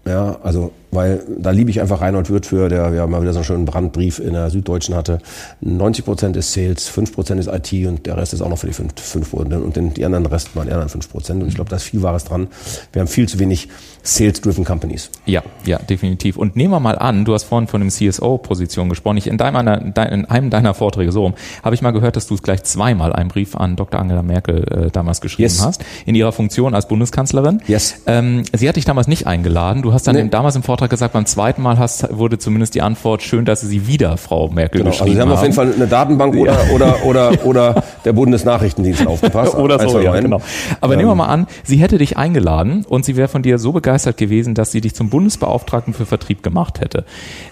Ja, 0.06 0.40
also 0.44 0.72
weil 0.92 1.24
da 1.38 1.52
liebe 1.52 1.70
ich 1.70 1.82
einfach 1.82 2.02
Reinhold 2.02 2.30
Wirth 2.30 2.52
der 2.52 2.94
ja 2.94 3.08
mal 3.08 3.22
wieder 3.22 3.34
so 3.34 3.40
einen 3.40 3.46
schönen 3.46 3.66
Brandbrief 3.66 4.20
in 4.20 4.34
der 4.34 4.50
Süddeutschen 4.50 4.96
hatte. 4.96 5.20
90 5.62 6.06
Prozent 6.06 6.38
ist 6.38 6.54
Sales, 6.54 6.88
5 6.88 7.14
Prozent 7.14 7.40
ist 7.40 7.48
IT 7.48 7.88
und 7.88 8.06
der 8.06 8.18
Rest 8.18 8.34
ist 8.34 8.42
auch 8.42 8.50
noch 8.50 8.58
für 8.58 8.68
die 8.68 8.74
5 8.74 9.30
Prozent 9.30 9.54
und 9.54 9.76
den, 9.76 9.94
die 9.94 10.06
anderen 10.06 10.26
Rest 10.26 10.56
waren 10.56 10.68
die 10.68 10.74
anderen 10.74 10.90
5 10.90 11.10
Prozent. 11.10 11.42
Und 11.42 11.50
ich 11.50 11.56
glaube, 11.56 11.70
da 11.70 11.78
ist 11.78 11.84
viel 11.84 12.02
Wahres 12.02 12.24
dran. 12.24 12.48
Wir 12.92 13.02
haben 13.02 13.08
viel 13.08 13.28
zu 13.28 13.40
wenig 13.40 13.70
Sales-driven 14.04 14.66
Companies. 14.66 15.12
Ja, 15.26 15.44
ja, 15.66 15.78
definitiv. 15.78 16.38
Und 16.38 16.56
nehmen 16.56 16.74
wir 16.74 16.80
mal 16.80 16.98
an, 16.98 17.24
du 17.24 17.34
hast 17.34 17.44
vorhin 17.44 17.68
von 17.68 17.82
dem 17.82 17.90
CSO-Position 17.90 18.90
gesprochen. 18.90 19.18
Ich 19.18 19.28
in, 19.28 19.38
deinem, 19.38 19.94
in 19.96 20.26
einem 20.26 20.50
deiner 20.50 20.74
Vorträge, 20.74 21.12
so 21.12 21.34
habe 21.64 21.76
ich 21.76 21.82
mal 21.82 21.92
gehört, 21.92 22.16
dass 22.16 22.28
du 22.28 22.36
es 22.36 22.42
gleich 22.42 22.64
zweimal 22.64 23.14
einen 23.14 23.30
Brief 23.30 23.56
an 23.56 23.76
Dr. 23.76 24.00
Angela 24.00 24.24
Merkel 24.24 24.64
äh, 24.64 24.92
damals 24.92 25.22
geschrieben 25.22 25.50
yes. 25.50 25.64
hast, 25.64 25.86
in 26.06 26.16
ihrer 26.16 26.32
Funktion 26.32 26.74
als 26.74 26.88
Bundeskanzlerin. 26.88 27.62
Yes. 27.68 28.02
Ähm, 28.08 28.44
sie 28.54 28.68
hat 28.68 28.76
dich 28.76 28.86
damals 28.86 29.08
nicht 29.08 29.28
eingeladen. 29.28 29.84
Du 29.84 29.94
hast 29.94 30.08
dann 30.08 30.16
nee. 30.16 30.28
damals 30.30 30.56
im 30.56 30.64
Vortrag 30.64 30.81
gesagt, 30.90 31.14
beim 31.14 31.26
zweiten 31.26 31.62
Mal 31.62 31.78
hast, 31.78 32.18
wurde 32.18 32.38
zumindest 32.40 32.76
die 32.76 32.82
Antwort 32.82 33.22
schön, 33.22 33.46
dass 33.46 33.62
sie 33.62 33.88
wieder 33.88 34.18
Frau 34.18 34.50
Merkel 34.50 34.80
genau. 34.80 34.92
geschrieben 34.92 35.10
also 35.10 35.14
Sie 35.14 35.22
haben, 35.22 35.30
haben 35.30 35.38
auf 35.38 35.44
jeden 35.44 35.54
Fall 35.54 35.74
eine 35.74 35.88
Datenbank 35.88 36.36
oder, 36.36 36.52
ja. 36.52 36.74
oder, 36.74 37.06
oder, 37.06 37.32
oder 37.46 37.84
der 38.06 38.14
Bundesnachrichtendienst 38.14 39.06
aufgepasst. 39.08 39.56
oder 39.56 39.80
so, 39.88 40.00
ja, 40.00 40.20
genau. 40.20 40.42
Aber 40.80 40.94
ähm. 40.94 41.00
nehmen 41.00 41.12
wir 41.12 41.16
mal 41.16 41.28
an, 41.28 41.48
sie 41.64 41.78
hätte 41.78 41.98
dich 41.98 42.18
eingeladen 42.18 42.86
und 42.88 43.06
sie 43.06 43.16
wäre 43.16 43.28
von 43.28 43.42
dir 43.42 43.58
so 43.60 43.72
begeistert 43.72 44.18
gewesen, 44.18 44.56
dass 44.56 44.72
sie 44.72 44.82
dich 44.82 44.96
zum 44.96 45.10
Bundesbeauftragten 45.10 45.94
für 45.94 46.06
Vertrieb 46.06 46.44
gemacht 46.44 46.80
hätte. 46.82 47.06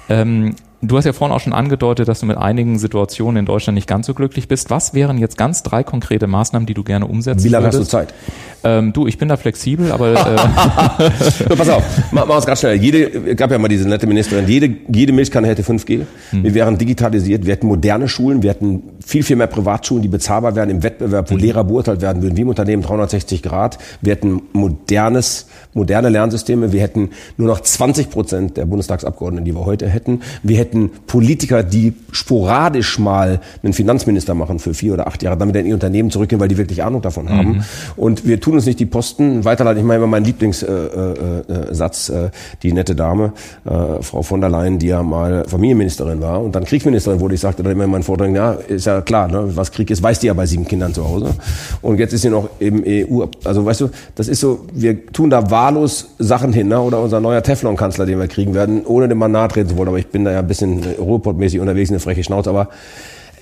Ähm, 0.10 0.56
Du 0.82 0.96
hast 0.96 1.04
ja 1.04 1.12
vorhin 1.12 1.36
auch 1.36 1.42
schon 1.42 1.52
angedeutet, 1.52 2.08
dass 2.08 2.22
du 2.22 2.26
mit 2.26 2.38
einigen 2.38 2.80
Situationen 2.80 3.38
in 3.38 3.46
Deutschland 3.46 3.76
nicht 3.76 3.88
ganz 3.88 4.08
so 4.08 4.14
glücklich 4.14 4.48
bist. 4.48 4.70
Was 4.70 4.94
wären 4.94 5.18
jetzt 5.18 5.38
ganz 5.38 5.62
drei 5.62 5.84
konkrete 5.84 6.26
Maßnahmen, 6.26 6.66
die 6.66 6.74
du 6.74 6.84
gerne 6.84 7.06
umsetzen 7.06 7.44
Wie 7.44 7.50
lange 7.50 7.66
würdest? 7.66 7.82
hast 7.82 7.88
du 7.88 7.98
Zeit? 7.98 8.14
Ähm, 8.62 8.92
du, 8.92 9.08
ich 9.08 9.18
bin 9.18 9.30
da 9.30 9.38
flexibel, 9.38 9.92
aber 9.92 10.14
äh 10.14 10.16
pass 11.56 11.70
auf, 11.70 11.84
mach, 12.12 12.26
mach 12.26 12.40
es 12.40 12.46
ganz 12.46 12.60
schnell. 12.60 12.76
Jede, 12.76 13.36
gab 13.36 13.52
ja 13.52 13.58
mal 13.58 13.70
diese 13.70 13.88
nette 13.88 14.06
Ministerin. 14.06 14.48
Jede, 14.48 14.76
jede 14.94 15.14
Milchkanne 15.14 15.48
hätte 15.48 15.64
5G. 15.64 16.06
Hm. 16.32 16.44
Wir 16.44 16.54
wären 16.54 16.78
digitalisiert. 16.78 17.46
Wir 17.46 17.54
hätten 17.54 17.68
moderne 17.68 18.10
Schulen. 18.10 18.44
Wir 18.44 18.50
hätten 18.52 18.84
viel 19.06 19.24
viel 19.24 19.38
mehr 19.38 19.48
Privatschulen, 19.48 20.02
die 20.02 20.10
bezahlbar 20.10 20.56
werden 20.56 20.70
im 20.70 20.84
Wettbewerb, 20.84 21.30
wo 21.30 21.36
hm. 21.36 21.42
Lehrer 21.42 21.64
beurteilt 21.64 22.02
werden 22.02 22.22
würden, 22.22 22.36
wie 22.36 22.42
im 22.42 22.50
Unternehmen 22.50 22.84
360 22.84 23.44
Grad. 23.44 23.78
Wir 24.02 24.12
hätten 24.12 24.42
modernes, 24.52 25.48
moderne 25.74 26.10
Lernsysteme. 26.10 26.74
Wir 26.74 26.82
hätten 26.82 27.12
nur 27.38 27.48
noch 27.48 27.62
20 27.62 28.10
Prozent 28.10 28.58
der 28.58 28.66
Bundestagsabgeordneten, 28.66 29.46
die 29.46 29.56
wir 29.56 29.66
heute 29.66 29.88
hätten. 29.88 30.22
Wir 30.44 30.58
hätten 30.58 30.69
hätten 30.70 30.92
Politiker, 31.08 31.64
die 31.64 31.94
sporadisch 32.12 33.00
mal 33.00 33.40
einen 33.64 33.74
Finanzminister 33.74 34.34
machen 34.34 34.60
für 34.60 34.74
vier 34.74 34.94
oder 34.94 35.08
acht 35.08 35.22
Jahre, 35.24 35.38
damit 35.38 35.56
in 35.56 35.66
ihr 35.66 35.74
Unternehmen 35.74 36.12
zurückgehen, 36.12 36.40
weil 36.40 36.48
die 36.48 36.58
wirklich 36.58 36.84
Ahnung 36.84 37.02
davon 37.02 37.30
haben. 37.30 37.50
Mhm. 37.50 37.64
Und 37.96 38.26
wir 38.26 38.40
tun 38.40 38.56
uns 38.56 38.66
nicht 38.66 38.80
die 38.80 38.86
Posten 38.86 39.46
weiterleiten. 39.46 39.80
Ich 39.80 39.86
meine 39.86 39.98
immer 39.98 40.08
meinen 40.08 40.26
Lieblingssatz, 40.26 42.10
äh, 42.10 42.14
äh, 42.14 42.26
äh, 42.26 42.30
die 42.64 42.74
nette 42.74 42.96
Dame, 42.96 43.34
äh, 43.66 44.02
Frau 44.02 44.22
von 44.22 44.42
der 44.42 44.50
Leyen, 44.50 44.80
die 44.80 44.88
ja 44.88 45.04
mal 45.04 45.46
Familienministerin 45.48 46.22
war 46.22 46.42
und 46.42 46.56
dann 46.56 46.66
Kriegsministerin 46.66 47.20
wurde. 47.20 47.36
Ich 47.36 47.42
sagte 47.42 47.64
dann 47.64 47.72
immer 47.72 47.86
in 47.86 47.92
meinen 47.92 48.04
Vorträgen, 48.04 48.36
ja, 48.36 48.54
ist 48.54 48.86
ja 48.86 49.02
klar, 49.02 49.28
ne, 49.28 49.56
was 49.56 49.72
Krieg 49.72 49.90
ist, 49.92 50.02
weiß 50.04 50.20
die 50.20 50.28
ja 50.28 50.34
bei 50.34 50.46
sieben 50.46 50.68
Kindern 50.68 50.94
zu 50.94 51.08
Hause. 51.08 51.34
Und 51.82 52.00
jetzt 52.00 52.14
ist 52.14 52.22
sie 52.22 52.30
noch 52.30 52.50
im 52.60 52.84
EU, 52.86 53.26
also 53.44 53.66
weißt 53.66 53.82
du, 53.82 53.90
das 54.16 54.28
ist 54.28 54.40
so, 54.40 54.66
wir 54.74 55.06
tun 55.08 55.30
da 55.30 55.50
wahllos 55.50 56.10
Sachen 56.20 56.54
hin, 56.54 56.68
ne? 56.68 56.80
oder 56.82 57.02
unser 57.02 57.20
neuer 57.20 57.42
Teflon-Kanzler, 57.42 58.06
den 58.06 58.20
wir 58.20 58.28
kriegen 58.28 58.54
werden, 58.54 58.86
ohne 58.86 59.08
dem 59.08 59.18
mal 59.18 59.28
nahe 59.28 59.48
treten 59.48 59.70
zu 59.70 59.78
wollen, 59.78 59.88
aber 59.90 60.00
ich 60.00 60.08
bin 60.08 60.26
da 60.26 60.32
ja 60.32 60.40
ein 60.40 60.48
bisschen 60.48 60.59
bisschen 60.60 60.84
Ruhrpott-mäßig 60.98 61.60
unterwegs, 61.60 61.90
eine 61.90 62.00
freche 62.00 62.24
Schnauze, 62.24 62.50
aber 62.50 62.70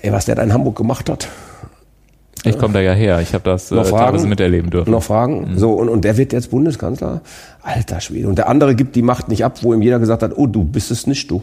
ey, 0.02 0.12
was 0.12 0.26
der 0.26 0.36
da 0.36 0.42
in 0.42 0.52
Hamburg 0.52 0.76
gemacht 0.76 1.10
hat. 1.10 1.28
Ich 2.44 2.56
komme 2.56 2.72
da 2.72 2.80
ja 2.80 2.92
her, 2.92 3.20
ich 3.20 3.34
habe 3.34 3.42
das 3.44 3.70
noch 3.72 3.84
äh, 3.84 3.88
Fragen, 3.88 4.28
miterleben 4.28 4.70
dürfen. 4.70 4.90
Noch 4.90 5.02
Fragen? 5.02 5.52
Mhm. 5.52 5.58
So, 5.58 5.72
und, 5.72 5.88
und 5.88 6.04
der 6.04 6.16
wird 6.16 6.32
jetzt 6.32 6.50
Bundeskanzler? 6.50 7.20
Alter 7.62 8.00
Schwede. 8.00 8.28
Und 8.28 8.38
der 8.38 8.48
andere 8.48 8.76
gibt 8.76 8.94
die 8.94 9.02
Macht 9.02 9.28
nicht 9.28 9.44
ab, 9.44 9.58
wo 9.62 9.74
ihm 9.74 9.82
jeder 9.82 9.98
gesagt 9.98 10.22
hat, 10.22 10.32
oh, 10.36 10.46
du 10.46 10.62
bist 10.62 10.92
es 10.92 11.08
nicht, 11.08 11.28
du. 11.30 11.42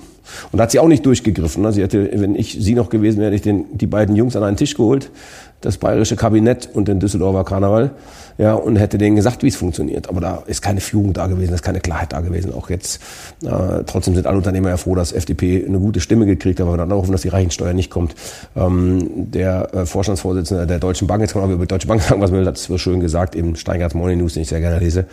Und 0.51 0.57
da 0.57 0.63
hat 0.63 0.71
sie 0.71 0.79
auch 0.79 0.87
nicht 0.87 1.05
durchgegriffen. 1.05 1.61
Ne? 1.61 1.73
Sie 1.73 1.81
hätte, 1.81 2.09
wenn 2.13 2.35
ich 2.35 2.57
sie 2.59 2.75
noch 2.75 2.89
gewesen 2.89 3.19
wäre, 3.19 3.27
hätte 3.27 3.35
ich 3.35 3.41
den, 3.41 3.65
die 3.77 3.87
beiden 3.87 4.15
Jungs 4.15 4.37
an 4.37 4.43
einen 4.43 4.57
Tisch 4.57 4.73
geholt, 4.75 5.11
das 5.61 5.77
bayerische 5.77 6.15
Kabinett 6.15 6.69
und 6.73 6.87
den 6.87 6.99
Düsseldorfer 6.99 7.43
Karneval 7.43 7.91
ja, 8.37 8.53
und 8.53 8.75
hätte 8.75 8.97
denen 8.97 9.15
gesagt, 9.15 9.43
wie 9.43 9.47
es 9.47 9.55
funktioniert. 9.55 10.09
Aber 10.09 10.21
da 10.21 10.43
ist 10.45 10.61
keine 10.61 10.81
Führung 10.81 11.13
da 11.13 11.27
gewesen, 11.27 11.53
ist 11.53 11.63
keine 11.63 11.79
Klarheit 11.79 12.13
da 12.13 12.21
gewesen. 12.21 12.53
Auch 12.53 12.69
jetzt, 12.69 13.01
äh, 13.43 13.83
trotzdem 13.85 14.13
sind 14.15 14.27
alle 14.27 14.37
Unternehmer 14.37 14.69
ja 14.69 14.77
froh, 14.77 14.95
dass 14.95 15.11
FDP 15.13 15.65
eine 15.65 15.79
gute 15.79 15.99
Stimme 15.99 16.25
gekriegt 16.25 16.59
hat, 16.59 16.67
aber 16.67 16.77
dann 16.77 16.91
hoffen, 16.91 17.11
dass 17.11 17.21
die 17.21 17.29
Reichensteuer 17.29 17.73
nicht 17.73 17.89
kommt. 17.89 18.15
Ähm, 18.55 19.31
der 19.31 19.73
äh, 19.73 19.85
Vorstandsvorsitzende 19.85 20.67
der 20.67 20.79
Deutschen 20.79 21.07
Bank, 21.07 21.21
jetzt 21.21 21.33
kann 21.33 21.41
man 21.41 21.49
aber 21.49 21.55
über 21.55 21.65
die 21.65 21.69
Deutsche 21.69 21.87
Bank 21.87 22.01
sagen, 22.03 22.21
was 22.21 22.31
will, 22.31 22.43
das 22.43 22.69
wird 22.69 22.79
schön 22.79 22.99
gesagt, 22.99 23.35
im 23.35 23.55
Steingarts 23.55 23.95
Morning 23.95 24.19
News, 24.19 24.33
den 24.33 24.43
ich 24.43 24.49
sehr 24.49 24.59
gerne 24.59 24.79
lese. 24.79 25.05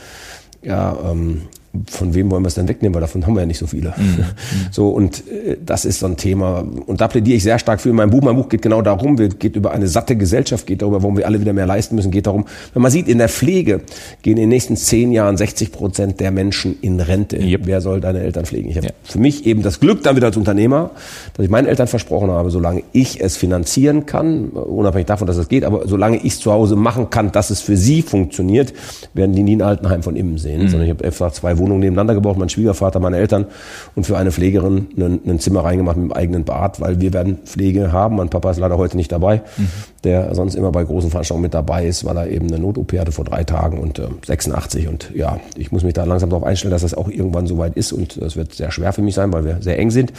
Ja, 0.62 0.96
ähm, 1.10 1.42
von 1.90 2.14
wem 2.14 2.30
wollen 2.30 2.42
wir 2.42 2.48
es 2.48 2.54
denn 2.54 2.68
wegnehmen, 2.68 2.94
weil 2.94 3.00
davon 3.00 3.26
haben 3.26 3.34
wir 3.34 3.40
ja 3.40 3.46
nicht 3.46 3.58
so 3.58 3.66
viele. 3.66 3.94
Mhm. 3.96 4.24
So, 4.70 4.88
und 4.88 5.26
äh, 5.28 5.56
das 5.64 5.84
ist 5.84 6.00
so 6.00 6.06
ein 6.06 6.16
Thema. 6.16 6.64
Und 6.86 7.00
da 7.00 7.08
plädiere 7.08 7.36
ich 7.36 7.42
sehr 7.42 7.58
stark 7.58 7.80
für 7.80 7.90
in 7.90 7.96
meinem 7.96 8.10
Buch. 8.10 8.22
Mein 8.22 8.36
Buch 8.36 8.48
geht 8.48 8.62
genau 8.62 8.82
darum, 8.82 9.18
wir, 9.18 9.28
geht 9.28 9.56
über 9.56 9.72
eine 9.72 9.86
satte 9.86 10.16
Gesellschaft, 10.16 10.66
geht 10.66 10.82
darüber, 10.82 11.02
warum 11.02 11.16
wir 11.16 11.26
alle 11.26 11.40
wieder 11.40 11.52
mehr 11.52 11.66
leisten 11.66 11.94
müssen, 11.94 12.10
geht 12.10 12.26
darum, 12.26 12.46
wenn 12.72 12.82
man 12.82 12.90
sieht, 12.90 13.08
in 13.08 13.18
der 13.18 13.28
Pflege 13.28 13.80
gehen 14.22 14.32
in 14.32 14.42
den 14.42 14.48
nächsten 14.48 14.76
zehn 14.76 15.12
Jahren 15.12 15.36
60 15.36 15.72
Prozent 15.72 16.20
der 16.20 16.30
Menschen 16.30 16.76
in 16.80 17.00
Rente. 17.00 17.38
Yep. 17.38 17.62
Wer 17.64 17.80
soll 17.80 18.00
deine 18.00 18.20
Eltern 18.20 18.44
pflegen? 18.44 18.70
Ich 18.70 18.76
habe 18.76 18.88
ja. 18.88 18.92
für 19.02 19.18
mich 19.18 19.46
eben 19.46 19.62
das 19.62 19.80
Glück 19.80 20.02
dann 20.02 20.16
wieder 20.16 20.26
als 20.26 20.36
Unternehmer, 20.36 20.90
dass 21.34 21.44
ich 21.44 21.50
meinen 21.50 21.66
Eltern 21.66 21.86
versprochen 21.86 22.30
habe, 22.30 22.50
solange 22.50 22.82
ich 22.92 23.20
es 23.20 23.36
finanzieren 23.36 24.06
kann, 24.06 24.50
unabhängig 24.50 25.06
davon, 25.06 25.26
dass 25.26 25.36
es 25.36 25.48
geht, 25.48 25.64
aber 25.64 25.88
solange 25.88 26.18
ich 26.18 26.34
es 26.34 26.40
zu 26.40 26.52
Hause 26.52 26.76
machen 26.76 27.10
kann, 27.10 27.32
dass 27.32 27.50
es 27.50 27.60
für 27.60 27.76
sie 27.76 28.02
funktioniert, 28.02 28.72
werden 29.14 29.34
die 29.34 29.42
nie 29.42 29.56
ein 29.56 29.62
Altenheim 29.62 30.02
von 30.02 30.16
innen 30.16 30.38
sehen, 30.38 30.62
mhm. 30.62 30.68
sondern 30.68 30.88
ich 30.88 30.94
habe 30.94 31.04
einfach 31.04 31.32
zwei 31.32 31.58
Wohnungen 31.62 31.80
nebeneinander 31.80 32.14
gebaut, 32.14 32.36
mein 32.36 32.48
Schwiegervater, 32.48 33.00
meine 33.00 33.16
Eltern 33.16 33.46
und 33.94 34.04
für 34.04 34.18
eine 34.18 34.32
Pflegerin 34.32 34.88
ein, 34.98 35.38
Zimmer 35.38 35.64
reingemacht 35.64 35.96
mit 35.96 36.04
einem 36.04 36.12
eigenen 36.12 36.44
Bad, 36.44 36.80
weil 36.80 37.00
wir 37.00 37.12
werden 37.12 37.38
Pflege 37.44 37.92
haben. 37.92 38.16
Mein 38.16 38.28
Papa 38.28 38.50
ist 38.50 38.58
leider 38.58 38.76
heute 38.78 38.96
nicht 38.96 39.12
dabei, 39.12 39.42
mhm. 39.56 39.68
der 40.04 40.34
sonst 40.34 40.54
immer 40.54 40.72
bei 40.72 40.84
großen 40.84 41.10
Veranstaltungen 41.10 41.42
mit 41.42 41.54
dabei 41.54 41.86
ist, 41.86 42.04
weil 42.04 42.16
er 42.16 42.28
eben 42.28 42.48
eine 42.48 42.58
Not-OP 42.58 42.92
hatte 42.98 43.12
vor 43.12 43.24
drei 43.24 43.44
Tagen 43.44 43.78
und 43.78 43.98
äh, 43.98 44.08
86 44.26 44.88
und 44.88 45.10
ja, 45.14 45.38
ich 45.56 45.72
muss 45.72 45.84
mich 45.84 45.94
da 45.94 46.04
langsam 46.04 46.30
darauf 46.30 46.44
einstellen, 46.44 46.72
dass 46.72 46.82
das 46.82 46.94
auch 46.94 47.08
irgendwann 47.08 47.46
soweit 47.46 47.76
ist 47.76 47.92
und 47.92 48.20
das 48.20 48.36
wird 48.36 48.52
sehr 48.54 48.70
schwer 48.70 48.92
für 48.92 49.02
mich 49.02 49.14
sein, 49.14 49.32
weil 49.32 49.44
wir 49.44 49.58
sehr 49.60 49.78
eng 49.78 49.90
sind. 49.90 50.12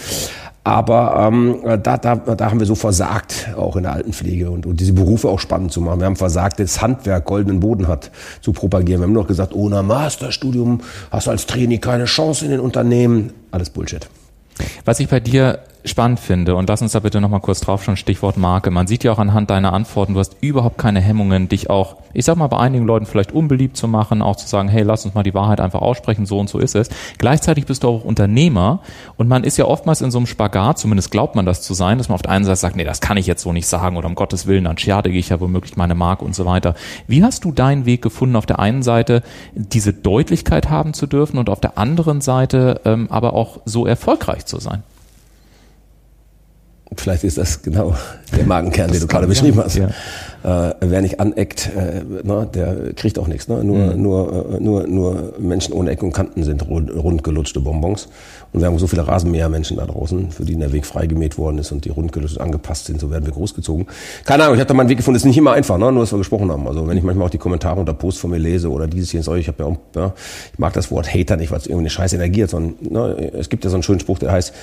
Aber 0.66 1.28
ähm, 1.28 1.60
da, 1.84 1.98
da, 1.98 2.16
da 2.16 2.50
haben 2.50 2.60
wir 2.60 2.66
so 2.66 2.76
versagt, 2.76 3.50
auch 3.58 3.76
in 3.76 3.84
der 3.84 3.94
Altenpflege 3.94 4.50
und, 4.50 4.66
und 4.66 4.80
diese 4.80 4.94
Berufe 4.94 5.28
auch 5.28 5.40
spannend 5.40 5.74
zu 5.74 5.82
machen. 5.82 6.00
Wir 6.00 6.06
haben 6.06 6.16
versagt, 6.16 6.60
das 6.60 6.82
Handwerk 6.82 7.26
goldenen 7.26 7.60
Boden 7.60 7.88
hat 7.88 8.12
zu 8.40 8.54
propagieren. 8.54 9.02
Wir 9.02 9.08
haben 9.08 9.14
nur 9.14 9.24
noch 9.24 9.28
gesagt, 9.28 9.54
ohne 9.54 9.84
Masterstudium 9.84 10.80
hast 11.12 11.28
du 11.28 11.32
als 11.32 11.48
Trainee 11.48 11.80
keine 11.80 12.06
Chance 12.06 12.46
in 12.46 12.52
den 12.52 12.62
Unternehmen. 12.62 13.34
Alles 13.52 13.70
Bullshit. 13.70 14.08
Was 14.86 15.02
ich 15.02 15.10
bei 15.10 15.20
dir 15.20 15.60
spannend 15.86 16.20
finde, 16.20 16.56
und 16.56 16.70
lass 16.70 16.82
uns 16.82 16.94
da 16.94 17.00
bitte 17.00 17.20
nochmal 17.20 17.42
kurz 17.42 17.60
drauf 17.60 17.84
schauen, 17.84 17.98
Stichwort 17.98 18.38
Marke. 18.38 18.72
Man 18.72 18.88
sieht 18.88 19.04
ja 19.04 19.12
auch 19.12 19.20
anhand 19.20 19.50
deiner 19.50 19.74
Antworten, 19.74 20.14
du 20.14 20.20
hast 20.20 20.38
überhaupt 20.42 20.78
keine 20.78 21.02
Hemmungen, 21.02 21.50
dich 21.50 21.70
auch, 21.70 21.98
ich 22.14 22.26
sag 22.26 22.38
mal, 22.38 22.48
bei 22.48 22.58
einigen 22.58 22.86
Leuten 22.86 23.06
vielleicht 23.06 23.32
unbeliebt 23.32 23.76
zu 23.76 23.88
machen, 23.88 24.22
auch 24.22 24.36
zu 24.36 24.48
sagen, 24.48 24.70
hey, 24.70 24.84
lass 24.84 25.06
uns 25.06 25.14
mal 25.14 25.24
die 25.24 25.34
Wahrheit 25.34 25.60
einfach 25.60 25.82
aussprechen, 25.82 26.26
so 26.26 26.40
und 26.40 26.50
so 26.50 26.60
ist 26.60 26.76
es. 26.76 26.90
Gleichzeitig 27.18 27.66
bist 27.66 27.84
du 27.84 27.90
auch 27.90 28.04
Unternehmer 28.04 28.80
und 29.18 29.28
man 29.28 29.44
ist 29.44 29.58
ja 29.58 29.66
oftmals 29.66 30.02
in 30.02 30.12
so 30.12 30.20
einem 30.20 30.28
Spagat, 30.28 30.80
zumindest 30.80 31.12
glaubt 31.12 31.36
man 31.36 31.46
das 31.46 31.62
zu 31.62 31.74
sein, 31.74 31.98
dass 31.98 32.08
man 32.08 32.16
auf 32.16 32.22
der 32.22 32.32
einen 32.32 32.46
Seite 32.46 32.60
sagt, 32.60 32.76
nee, 32.76 32.86
das 32.86 33.02
kann 33.02 33.18
ich 33.18 33.28
jetzt 33.28 33.44
so 33.44 33.52
nicht 33.52 33.68
sagen 33.68 33.98
oder 33.98 34.08
um 34.08 34.16
Gottes 34.16 34.48
Willen, 34.48 34.64
dann 34.64 34.78
schade 34.78 35.10
ich 35.10 35.30
ja 35.30 35.40
womöglich 35.40 35.76
meine 35.76 35.96
Marke 35.96 36.24
und 36.24 36.34
so 36.36 36.46
weiter. 36.46 36.76
Wie 37.08 37.24
hast 37.24 37.44
du 37.44 37.52
deinen 37.52 37.86
Weg 37.86 38.02
gefunden, 38.02 38.36
auf 38.36 38.46
der 38.46 38.60
einen 38.60 38.84
Seite 38.84 39.22
diese 39.54 39.92
Deutlichkeit 39.94 40.70
haben 40.70 40.94
zu 40.94 41.08
dürfen 41.08 41.38
und 41.38 41.50
auf 41.50 41.60
der 41.60 41.78
anderen 41.78 42.22
Seite 42.22 42.82
ähm, 42.86 43.08
aber 43.10 43.34
auch 43.34 43.60
so 43.66 43.86
erfolgreich 43.86 44.46
zu 44.46 44.60
sein? 44.60 44.84
Vielleicht 47.02 47.24
ist 47.24 47.38
das 47.38 47.62
genau 47.62 47.96
der 48.36 48.46
Magenkern, 48.46 48.92
den 48.92 49.02
du 49.02 49.08
gerade 49.08 49.28
beschrieben 49.28 49.60
hast. 49.64 49.76
Ja. 49.76 49.90
Äh, 50.44 50.74
wer 50.82 51.02
nicht 51.02 51.22
aneckt, 51.22 51.72
äh, 51.74 52.04
ne, 52.04 52.48
der 52.54 52.94
kriegt 52.94 53.18
auch 53.18 53.28
nichts. 53.28 53.48
Ne? 53.48 53.64
Nur, 53.64 53.78
mhm. 53.78 54.02
nur, 54.02 54.46
äh, 54.54 54.60
nur, 54.60 54.88
nur 54.88 55.34
Menschen 55.40 55.74
ohne 55.74 55.92
Ecken 55.92 56.08
und 56.08 56.12
Kanten 56.14 56.44
sind 56.44 56.68
rund, 56.68 56.94
rund 56.94 57.24
gelutschte 57.24 57.62
Bonbons. 57.62 58.10
Und 58.52 58.60
wir 58.60 58.68
haben 58.68 58.78
so 58.78 58.88
viele 58.88 59.08
Rasenmähermenschen 59.08 59.78
da 59.78 59.86
draußen, 59.86 60.32
für 60.32 60.44
die 60.44 60.56
der 60.56 60.74
Weg 60.74 60.86
freigemäht 60.86 61.38
worden 61.38 61.58
ist 61.60 61.72
und 61.72 61.86
die 61.86 61.90
rundgelöst 61.90 62.40
angepasst 62.42 62.86
sind, 62.86 63.00
so 63.00 63.10
werden 63.10 63.26
wir 63.26 63.34
großgezogen. 63.34 63.88
Keine 64.26 64.44
Ahnung, 64.44 64.56
ich 64.56 64.60
habe 64.60 64.68
da 64.68 64.74
meinen 64.74 64.90
Weg 64.90 64.98
gefunden. 64.98 65.16
ist 65.16 65.26
nicht 65.26 65.38
immer 65.38 65.54
einfach, 65.54 65.78
ne? 65.78 65.92
nur 65.92 66.02
dass 66.04 66.12
wir 66.12 66.18
gesprochen 66.18 66.52
haben. 66.52 66.68
Also 66.68 66.88
wenn 66.88 66.98
ich 66.98 67.04
manchmal 67.04 67.28
auch 67.28 67.32
die 67.32 67.38
Kommentare 67.38 67.80
unter 67.80 67.94
Posts 67.94 68.22
von 68.22 68.32
mir 68.32 68.38
lese 68.38 68.70
oder 68.70 68.88
dieses 68.88 69.12
hier, 69.12 69.22
ich 69.22 69.48
habe 69.48 69.64
ja 69.64 69.66
auch, 69.66 69.78
ja, 69.96 70.14
ich 70.52 70.60
mag 70.60 70.74
das 70.74 70.92
Wort 70.92 71.12
Hater 71.12 71.38
nicht, 71.38 71.52
weil 71.52 71.60
es 71.60 71.68
irgendwie 71.68 71.84
eine 71.84 71.90
scheiß 71.90 72.14
Energie 72.14 72.44
hat, 72.44 72.50
sondern 72.50 72.76
ne, 72.82 73.32
es 73.34 73.50
gibt 73.50 73.64
ja 73.64 73.70
so 73.70 73.78
einen 73.78 73.84
schönen 73.84 74.02
Spruch, 74.02 74.20
der 74.20 74.32
heißt, 74.32 74.54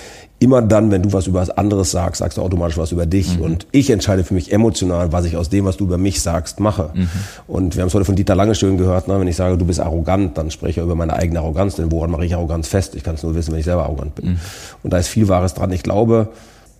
immer 0.40 0.62
dann, 0.62 0.90
wenn 0.90 1.02
du 1.02 1.12
was 1.12 1.26
über 1.26 1.40
was 1.40 1.50
anderes 1.50 1.90
sagst, 1.90 2.20
sagst 2.20 2.38
du 2.38 2.42
automatisch 2.42 2.78
was 2.78 2.92
über 2.92 3.06
dich. 3.06 3.38
Mhm. 3.38 3.44
Und 3.44 3.66
ich 3.72 3.90
entscheide 3.90 4.24
für 4.24 4.34
mich 4.34 4.52
emotional, 4.52 5.12
was 5.12 5.24
ich 5.24 5.36
aus 5.36 5.50
dem, 5.50 5.66
was 5.70 5.76
du 5.76 5.84
über 5.84 5.98
mich 5.98 6.20
sagst, 6.20 6.60
mache. 6.60 6.90
Mhm. 6.92 7.08
Und 7.46 7.76
wir 7.76 7.82
haben 7.82 7.88
es 7.88 7.94
heute 7.94 8.04
von 8.04 8.16
Dieter 8.16 8.34
Lange 8.34 8.54
schön 8.54 8.76
gehört, 8.76 9.08
ne? 9.08 9.18
wenn 9.18 9.28
ich 9.28 9.36
sage, 9.36 9.56
du 9.56 9.64
bist 9.64 9.80
arrogant, 9.80 10.36
dann 10.36 10.50
spreche 10.50 10.80
ich 10.80 10.84
über 10.84 10.94
meine 10.94 11.14
eigene 11.14 11.38
Arroganz, 11.38 11.76
denn 11.76 11.90
woran 11.90 12.10
mache 12.10 12.24
ich 12.24 12.34
Arroganz 12.34 12.68
fest? 12.68 12.94
Ich 12.94 13.04
kann 13.04 13.14
es 13.14 13.22
nur 13.22 13.34
wissen, 13.34 13.52
wenn 13.52 13.60
ich 13.60 13.64
selber 13.64 13.84
arrogant 13.84 14.14
bin. 14.16 14.30
Mhm. 14.30 14.36
Und 14.82 14.92
da 14.92 14.98
ist 14.98 15.08
viel 15.08 15.28
Wahres 15.28 15.54
dran. 15.54 15.72
Ich 15.72 15.82
glaube, 15.82 16.28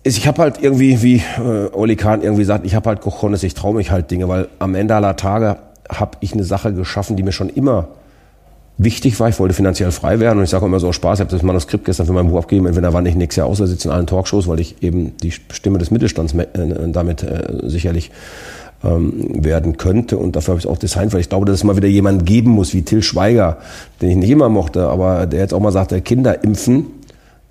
ich 0.03 0.27
habe 0.27 0.41
halt 0.41 0.61
irgendwie, 0.61 1.01
wie 1.01 1.15
äh, 1.17 1.69
Oli 1.73 1.95
Kahn 1.95 2.21
irgendwie 2.21 2.43
sagt, 2.43 2.65
ich 2.65 2.75
habe 2.75 2.89
halt 2.89 3.01
Cojones, 3.01 3.43
ich 3.43 3.53
traue 3.53 3.75
mich 3.75 3.91
halt 3.91 4.11
Dinge, 4.11 4.27
weil 4.27 4.47
am 4.59 4.75
Ende 4.75 4.95
aller 4.95 5.15
Tage 5.15 5.57
habe 5.89 6.17
ich 6.21 6.33
eine 6.33 6.43
Sache 6.43 6.73
geschaffen, 6.73 7.15
die 7.15 7.23
mir 7.23 7.31
schon 7.31 7.49
immer 7.49 7.87
wichtig 8.77 9.19
war. 9.19 9.29
Ich 9.29 9.39
wollte 9.39 9.53
finanziell 9.53 9.91
frei 9.91 10.19
werden 10.19 10.39
und 10.39 10.43
ich 10.43 10.49
sage 10.49 10.65
immer 10.65 10.79
so 10.79 10.91
Spaß, 10.91 11.19
ich 11.19 11.21
habe 11.21 11.31
das 11.31 11.43
Manuskript 11.43 11.85
gestern 11.85 12.07
für 12.07 12.13
mein 12.13 12.27
Buch 12.27 12.39
abgegeben, 12.39 12.65
entweder 12.65 12.93
wann 12.93 13.05
ich 13.05 13.15
nächstes 13.15 13.37
Jahr 13.37 13.47
außer 13.47 13.67
sitze 13.67 13.89
in 13.89 13.93
allen 13.93 14.07
Talkshows, 14.07 14.47
weil 14.47 14.59
ich 14.59 14.81
eben 14.81 15.15
die 15.17 15.31
Stimme 15.31 15.77
des 15.77 15.91
Mittelstands 15.91 16.33
äh, 16.33 16.47
damit 16.87 17.23
äh, 17.23 17.59
sicherlich 17.63 18.11
ähm, 18.83 19.43
werden 19.43 19.77
könnte 19.77 20.17
und 20.17 20.35
dafür 20.35 20.53
habe 20.53 20.59
ich 20.59 20.67
auch 20.67 20.77
designt, 20.77 21.13
weil 21.13 21.21
ich 21.21 21.29
glaube, 21.29 21.45
dass 21.45 21.55
es 21.55 21.63
mal 21.63 21.75
wieder 21.75 21.87
jemanden 21.87 22.25
geben 22.25 22.51
muss 22.51 22.73
wie 22.73 22.81
Till 22.81 23.03
Schweiger, 23.03 23.57
den 24.01 24.09
ich 24.09 24.15
nicht 24.17 24.29
immer 24.29 24.49
mochte, 24.49 24.87
aber 24.87 25.25
der 25.25 25.39
jetzt 25.39 25.53
auch 25.53 25.59
mal 25.59 25.71
sagte, 25.71 26.01
Kinder 26.01 26.43
impfen, 26.43 26.87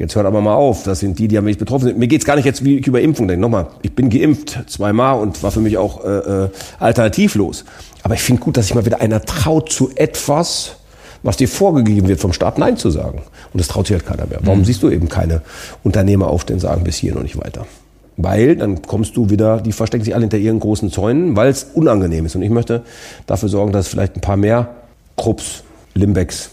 Jetzt 0.01 0.17
hört 0.17 0.25
aber 0.25 0.41
mal 0.41 0.55
auf, 0.55 0.83
das 0.83 1.01
sind 1.01 1.19
die, 1.19 1.29
die 1.29 1.37
am 1.37 1.45
wenigsten 1.45 1.67
betroffen 1.67 1.89
sind. 1.89 1.99
Mir 1.99 2.09
geht's 2.09 2.25
gar 2.25 2.35
nicht 2.35 2.47
jetzt, 2.47 2.65
wie 2.65 2.79
ich 2.79 2.87
über 2.87 3.03
Impfung 3.03 3.29
denke. 3.29 3.43
Nochmal, 3.43 3.67
ich 3.83 3.95
bin 3.95 4.09
geimpft 4.09 4.59
zweimal 4.67 5.21
und 5.21 5.43
war 5.43 5.51
für 5.51 5.61
mich 5.61 5.77
auch 5.77 6.03
äh, 6.03 6.45
äh, 6.45 6.49
alternativlos. 6.79 7.67
Aber 8.03 8.15
ich 8.15 8.23
finde 8.23 8.41
gut, 8.41 8.57
dass 8.57 8.65
sich 8.67 8.75
mal 8.75 8.87
wieder 8.87 9.03
einer 9.03 9.21
traut 9.21 9.71
zu 9.71 9.91
etwas, 9.95 10.77
was 11.23 11.37
dir 11.37 11.49
vorgegeben 11.49 12.09
wird 12.09 12.19
vom 12.19 12.33
Staat, 12.33 12.57
Nein 12.57 12.79
zu 12.79 12.91
sagen. 12.91 13.21
Und 13.53 13.61
das 13.61 13.69
traut 13.69 13.89
sich 13.89 13.95
halt 13.95 14.07
keiner 14.07 14.27
mehr. 14.27 14.39
Warum 14.43 14.61
mhm. 14.61 14.65
siehst 14.65 14.83
du 14.83 14.89
eben 14.89 15.11
keine 15.11 15.43
Unternehmer 15.85 16.29
aufstehen 16.29 16.57
und 16.57 16.61
sagen, 16.61 16.83
bis 16.83 16.97
hier 16.97 17.15
noch 17.15 17.23
nicht 17.23 17.39
weiter? 17.39 17.67
Weil 18.23 18.57
dann 18.57 18.83
kommst 18.83 19.17
du 19.17 19.31
wieder, 19.31 19.61
die 19.61 19.73
verstecken 19.73 20.05
sich 20.05 20.15
alle 20.15 20.25
hinter 20.25 20.37
ihren 20.37 20.61
großen 20.61 20.91
Zäunen, 20.91 21.37
weil 21.37 21.49
es 21.49 21.65
unangenehm 21.75 22.27
ist. 22.27 22.37
Und 22.37 22.43
ich 22.43 22.51
möchte 22.51 22.83
dafür 23.27 23.49
sorgen, 23.49 23.73
dass 23.73 23.87
es 23.87 23.91
vielleicht 23.91 24.17
ein 24.17 24.21
paar 24.21 24.37
mehr 24.37 24.69
Krupps, 25.17 25.65
Limbecks 25.95 26.51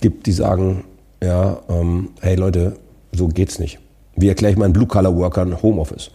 gibt, 0.00 0.26
die 0.26 0.32
sagen, 0.32 0.84
ja, 1.22 1.58
ähm, 1.68 2.10
hey 2.20 2.34
Leute, 2.34 2.76
so 3.12 3.28
geht's 3.28 3.58
nicht. 3.58 3.78
Wie 4.16 4.28
erkläre 4.28 4.52
ich 4.52 4.58
meinen 4.58 4.72
Blue-Collar-Workern 4.72 5.62
Homeoffice? 5.62 6.10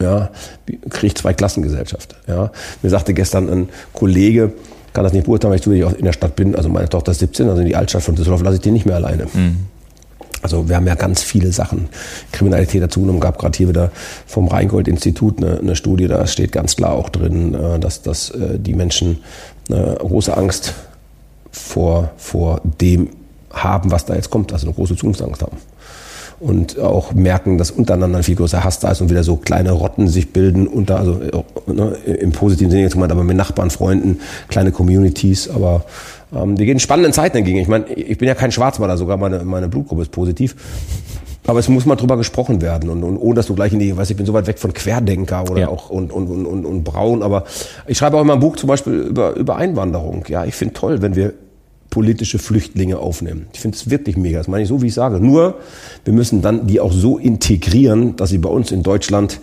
Ja, 0.00 0.30
kriege 0.90 1.14
zwei 1.14 1.34
Klassengesellschaft. 1.34 2.16
Ja, 2.26 2.50
mir 2.82 2.90
sagte 2.90 3.14
gestern 3.14 3.48
ein 3.48 3.68
Kollege, 3.92 4.52
kann 4.92 5.04
das 5.04 5.12
nicht 5.12 5.26
beurteilen, 5.26 5.50
weil 5.50 5.58
ich 5.58 5.62
zufällig 5.62 5.98
in 5.98 6.04
der 6.04 6.12
Stadt 6.12 6.36
bin. 6.36 6.54
Also 6.54 6.68
meine 6.68 6.88
Tochter 6.88 7.12
ist 7.12 7.18
17, 7.18 7.48
also 7.48 7.60
in 7.60 7.66
die 7.66 7.76
Altstadt 7.76 8.02
von 8.02 8.14
Düsseldorf 8.14 8.42
lasse 8.42 8.56
ich 8.56 8.62
die 8.62 8.70
nicht 8.70 8.86
mehr 8.86 8.96
alleine. 8.96 9.26
Mhm. 9.32 9.66
Also 10.44 10.68
wir 10.68 10.76
haben 10.76 10.86
ja 10.86 10.94
ganz 10.94 11.22
viele 11.22 11.52
Sachen. 11.52 11.88
Kriminalität 12.30 12.82
dazu 12.82 13.00
genommen, 13.00 13.18
gab 13.18 13.38
gerade 13.38 13.56
hier 13.56 13.70
wieder 13.70 13.90
vom 14.26 14.46
Rheingold-Institut 14.46 15.38
eine, 15.38 15.58
eine, 15.58 15.74
Studie, 15.74 16.06
da 16.06 16.26
steht 16.26 16.52
ganz 16.52 16.76
klar 16.76 16.92
auch 16.92 17.08
drin, 17.08 17.54
äh, 17.54 17.78
dass, 17.78 18.02
dass 18.02 18.28
äh, 18.28 18.58
die 18.58 18.74
Menschen 18.74 19.20
eine 19.70 19.96
große 19.98 20.36
Angst 20.36 20.74
vor, 21.50 22.10
vor 22.18 22.60
dem 22.62 23.08
haben, 23.54 23.90
was 23.90 24.04
da 24.04 24.14
jetzt 24.14 24.28
kommt, 24.28 24.52
also 24.52 24.66
eine 24.66 24.74
große 24.74 24.96
Zukunftsangst 24.96 25.40
haben. 25.40 25.56
Und 26.40 26.78
auch 26.78 27.14
merken, 27.14 27.56
dass 27.56 27.70
untereinander 27.70 28.18
ein 28.18 28.24
viel 28.24 28.34
größer 28.36 28.64
Hass 28.64 28.80
da 28.80 28.90
ist 28.90 29.00
und 29.00 29.08
wieder 29.08 29.24
so 29.24 29.36
kleine 29.36 29.70
Rotten 29.70 30.08
sich 30.08 30.34
bilden, 30.34 30.66
unter, 30.66 30.98
also 30.98 31.20
ne, 31.66 31.92
im 32.04 32.32
positiven 32.32 32.70
Sinne 32.70 32.82
jetzt 32.82 32.94
gemeint, 32.94 33.12
aber 33.12 33.24
mit 33.24 33.38
Nachbarn, 33.38 33.70
Freunden, 33.70 34.20
kleine 34.48 34.72
Communities, 34.72 35.48
aber 35.48 35.86
ähm, 36.34 36.56
die 36.56 36.66
gehen 36.66 36.78
spannenden 36.78 37.12
Zeiten 37.12 37.38
entgegen. 37.38 37.58
Ich 37.58 37.68
meine, 37.68 37.86
ich 37.92 38.18
bin 38.18 38.28
ja 38.28 38.34
kein 38.34 38.52
Schwarzmaler, 38.52 38.96
sogar 38.96 39.16
meine, 39.16 39.44
meine 39.44 39.68
Blutgruppe 39.68 40.02
ist 40.02 40.10
positiv. 40.10 40.56
Aber 41.46 41.58
es 41.58 41.68
muss 41.68 41.84
mal 41.84 41.96
drüber 41.96 42.16
gesprochen 42.16 42.62
werden 42.62 42.88
und, 42.88 43.02
und 43.02 43.18
ohne 43.18 43.34
dass 43.34 43.46
du 43.48 43.54
gleich 43.54 43.72
in 43.72 43.78
die, 43.78 43.94
weiß 43.94 44.08
ich 44.08 44.16
bin 44.16 44.24
so 44.24 44.32
weit 44.32 44.46
weg 44.46 44.58
von 44.58 44.72
Querdenker 44.72 45.50
oder 45.50 45.60
ja. 45.62 45.68
auch 45.68 45.90
und, 45.90 46.10
und, 46.10 46.28
und, 46.28 46.46
und, 46.46 46.64
und 46.64 46.84
Braun. 46.84 47.22
Aber 47.22 47.44
ich 47.86 47.98
schreibe 47.98 48.16
auch 48.16 48.22
in 48.22 48.28
meinem 48.28 48.40
Buch 48.40 48.56
zum 48.56 48.68
Beispiel 48.68 48.94
über, 48.94 49.36
über 49.36 49.56
Einwanderung. 49.56 50.24
Ja, 50.28 50.46
ich 50.46 50.54
finde 50.54 50.72
toll, 50.72 51.02
wenn 51.02 51.16
wir 51.16 51.34
politische 51.90 52.38
Flüchtlinge 52.38 52.98
aufnehmen. 52.98 53.46
Ich 53.52 53.60
finde 53.60 53.76
es 53.76 53.90
wirklich 53.90 54.16
mega. 54.16 54.38
Das 54.38 54.48
meine 54.48 54.62
ich 54.62 54.68
so, 54.68 54.80
wie 54.80 54.86
ich 54.86 54.94
sage. 54.94 55.20
Nur, 55.20 55.58
wir 56.04 56.14
müssen 56.14 56.40
dann 56.40 56.66
die 56.66 56.80
auch 56.80 56.92
so 56.92 57.18
integrieren, 57.18 58.16
dass 58.16 58.30
sie 58.30 58.38
bei 58.38 58.48
uns 58.48 58.72
in 58.72 58.82
Deutschland 58.82 59.38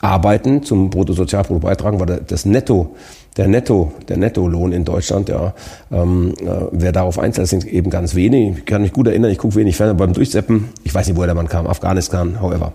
arbeiten, 0.00 0.62
zum 0.62 0.90
Bruttosozialprodukt 0.90 1.64
beitragen, 1.64 1.98
weil 1.98 2.20
das 2.24 2.44
Netto, 2.44 2.94
der 3.38 3.48
Netto, 3.48 3.92
der 4.08 4.18
Nettolohn 4.18 4.72
in 4.72 4.84
Deutschland, 4.84 5.28
ja, 5.28 5.54
ähm, 5.90 6.34
äh, 6.40 6.66
wer 6.72 6.92
darauf 6.92 7.18
einzahlt, 7.18 7.48
sind 7.48 7.64
eben 7.64 7.88
ganz 7.88 8.14
wenig. 8.14 8.58
Ich 8.58 8.66
kann 8.66 8.82
mich 8.82 8.92
gut 8.92 9.06
erinnern, 9.06 9.30
ich 9.30 9.38
gucke 9.38 9.54
wenig 9.54 9.76
Fernsehen 9.76 9.96
beim 9.96 10.12
Durchseppen. 10.12 10.68
Ich 10.84 10.94
weiß 10.94 11.06
nicht, 11.06 11.16
woher 11.16 11.28
der 11.28 11.36
Mann 11.36 11.48
kam, 11.48 11.66
Afghanistan, 11.66 12.42
however. 12.42 12.72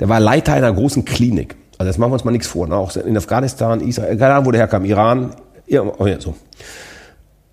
Der 0.00 0.08
war 0.08 0.18
Leiter 0.18 0.54
einer 0.54 0.72
großen 0.72 1.04
Klinik. 1.04 1.54
Also 1.78 1.90
jetzt 1.90 1.98
machen 1.98 2.10
wir 2.10 2.14
uns 2.14 2.24
mal 2.24 2.32
nichts 2.32 2.46
vor. 2.46 2.66
Ne? 2.66 2.74
Auch 2.74 2.96
in 2.96 3.16
Afghanistan, 3.16 3.80
Israel, 3.80 4.16
keine 4.16 4.34
Ahnung, 4.34 4.46
wo 4.46 4.50
der 4.50 4.62
herkam, 4.62 4.84
Iran, 4.86 5.34
ja, 5.68 5.82
so 6.18 6.34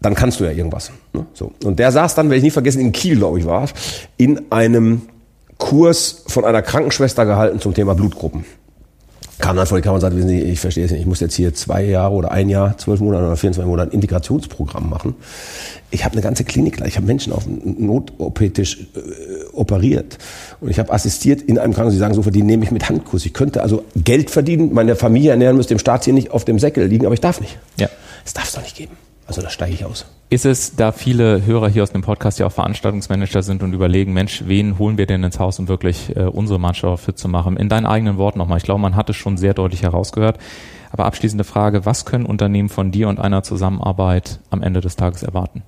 dann 0.03 0.15
kannst 0.15 0.39
du 0.39 0.43
ja 0.43 0.51
irgendwas. 0.51 0.91
Ne? 1.13 1.25
So. 1.33 1.53
Und 1.63 1.79
der 1.79 1.91
saß 1.91 2.13
dann, 2.13 2.29
werde 2.29 2.37
ich 2.37 2.43
nie 2.43 2.51
vergessen, 2.51 2.81
in 2.81 2.91
Kiel, 2.91 3.15
glaube 3.15 3.39
ich, 3.39 3.45
war 3.45 3.69
in 4.17 4.51
einem 4.51 5.03
Kurs 5.57 6.25
von 6.27 6.43
einer 6.45 6.61
Krankenschwester 6.61 7.25
gehalten 7.25 7.59
zum 7.59 7.73
Thema 7.73 7.95
Blutgruppen. 7.95 8.43
Kam 9.39 9.57
dann 9.57 9.65
vor 9.65 9.77
die 9.77 9.81
Kamera 9.81 9.95
und 9.95 10.01
sagte, 10.01 10.17
wissen 10.17 10.29
Sie, 10.29 10.41
ich 10.41 10.59
verstehe 10.59 10.85
es 10.85 10.91
nicht, 10.91 11.01
ich 11.01 11.07
muss 11.07 11.19
jetzt 11.19 11.35
hier 11.35 11.53
zwei 11.53 11.83
Jahre 11.83 12.13
oder 12.13 12.31
ein 12.31 12.49
Jahr, 12.49 12.77
zwölf 12.77 12.99
Monate 12.99 13.25
oder 13.25 13.35
24 13.35 13.67
Monate 13.67 13.91
ein 13.91 13.93
Integrationsprogramm 13.93 14.89
machen. 14.89 15.15
Ich 15.91 16.05
habe 16.05 16.13
eine 16.13 16.21
ganze 16.21 16.43
Klinik, 16.43 16.81
ich 16.85 16.95
habe 16.95 17.05
Menschen 17.05 17.33
auf 17.33 17.43
Not-OP-Tisch 17.45 18.87
äh, 18.95 19.53
operiert 19.53 20.17
und 20.61 20.69
ich 20.69 20.79
habe 20.79 20.93
assistiert 20.93 21.41
in 21.41 21.57
einem 21.57 21.73
Krankenhaus, 21.73 21.93
die 21.93 21.99
sagen 21.99 22.13
so, 22.13 22.21
die 22.21 22.43
nehme 22.43 22.63
ich 22.63 22.71
mit 22.71 22.87
Handkuss. 22.89 23.25
Ich 23.25 23.33
könnte 23.33 23.63
also 23.63 23.83
Geld 23.95 24.29
verdienen, 24.29 24.73
meine 24.73 24.95
Familie 24.95 25.31
ernähren, 25.31 25.57
müsste 25.57 25.73
dem 25.73 25.79
Staat 25.79 26.05
hier 26.05 26.13
nicht 26.13 26.31
auf 26.31 26.45
dem 26.45 26.59
Säckel 26.59 26.85
liegen, 26.87 27.05
aber 27.05 27.13
ich 27.13 27.21
darf 27.21 27.41
nicht. 27.41 27.57
Ja. 27.77 27.89
Das 28.23 28.33
darf 28.33 28.45
es 28.45 28.53
doch 28.53 28.61
nicht 28.61 28.77
geben. 28.77 28.95
Also 29.27 29.41
da 29.41 29.49
steige 29.49 29.73
ich 29.73 29.85
aus. 29.85 30.05
Ist 30.33 30.45
es, 30.45 30.75
da 30.75 30.91
viele 30.91 31.45
Hörer 31.45 31.69
hier 31.69 31.83
aus 31.83 31.91
dem 31.91 32.01
Podcast 32.01 32.39
ja 32.39 32.47
auch 32.47 32.51
Veranstaltungsmanager 32.51 33.43
sind 33.43 33.61
und 33.61 33.71
überlegen, 33.71 34.13
Mensch, 34.13 34.41
wen 34.47 34.79
holen 34.79 34.97
wir 34.97 35.05
denn 35.05 35.23
ins 35.23 35.37
Haus, 35.37 35.59
um 35.59 35.67
wirklich 35.67 36.15
äh, 36.15 36.21
unsere 36.21 36.59
Mannschaft 36.59 37.05
fit 37.05 37.19
zu 37.19 37.27
machen? 37.27 37.55
In 37.55 37.69
deinen 37.69 37.85
eigenen 37.85 38.17
Worten 38.17 38.39
nochmal. 38.39 38.57
Ich 38.57 38.63
glaube, 38.63 38.81
man 38.81 38.95
hat 38.95 39.11
es 39.11 39.15
schon 39.15 39.37
sehr 39.37 39.53
deutlich 39.53 39.83
herausgehört. 39.83 40.39
Aber 40.89 41.05
abschließende 41.05 41.43
Frage, 41.43 41.85
was 41.85 42.05
können 42.05 42.25
Unternehmen 42.25 42.69
von 42.69 42.89
dir 42.89 43.09
und 43.09 43.19
einer 43.19 43.43
Zusammenarbeit 43.43 44.39
am 44.49 44.63
Ende 44.63 44.81
des 44.81 44.95
Tages 44.95 45.21
erwarten? 45.21 45.61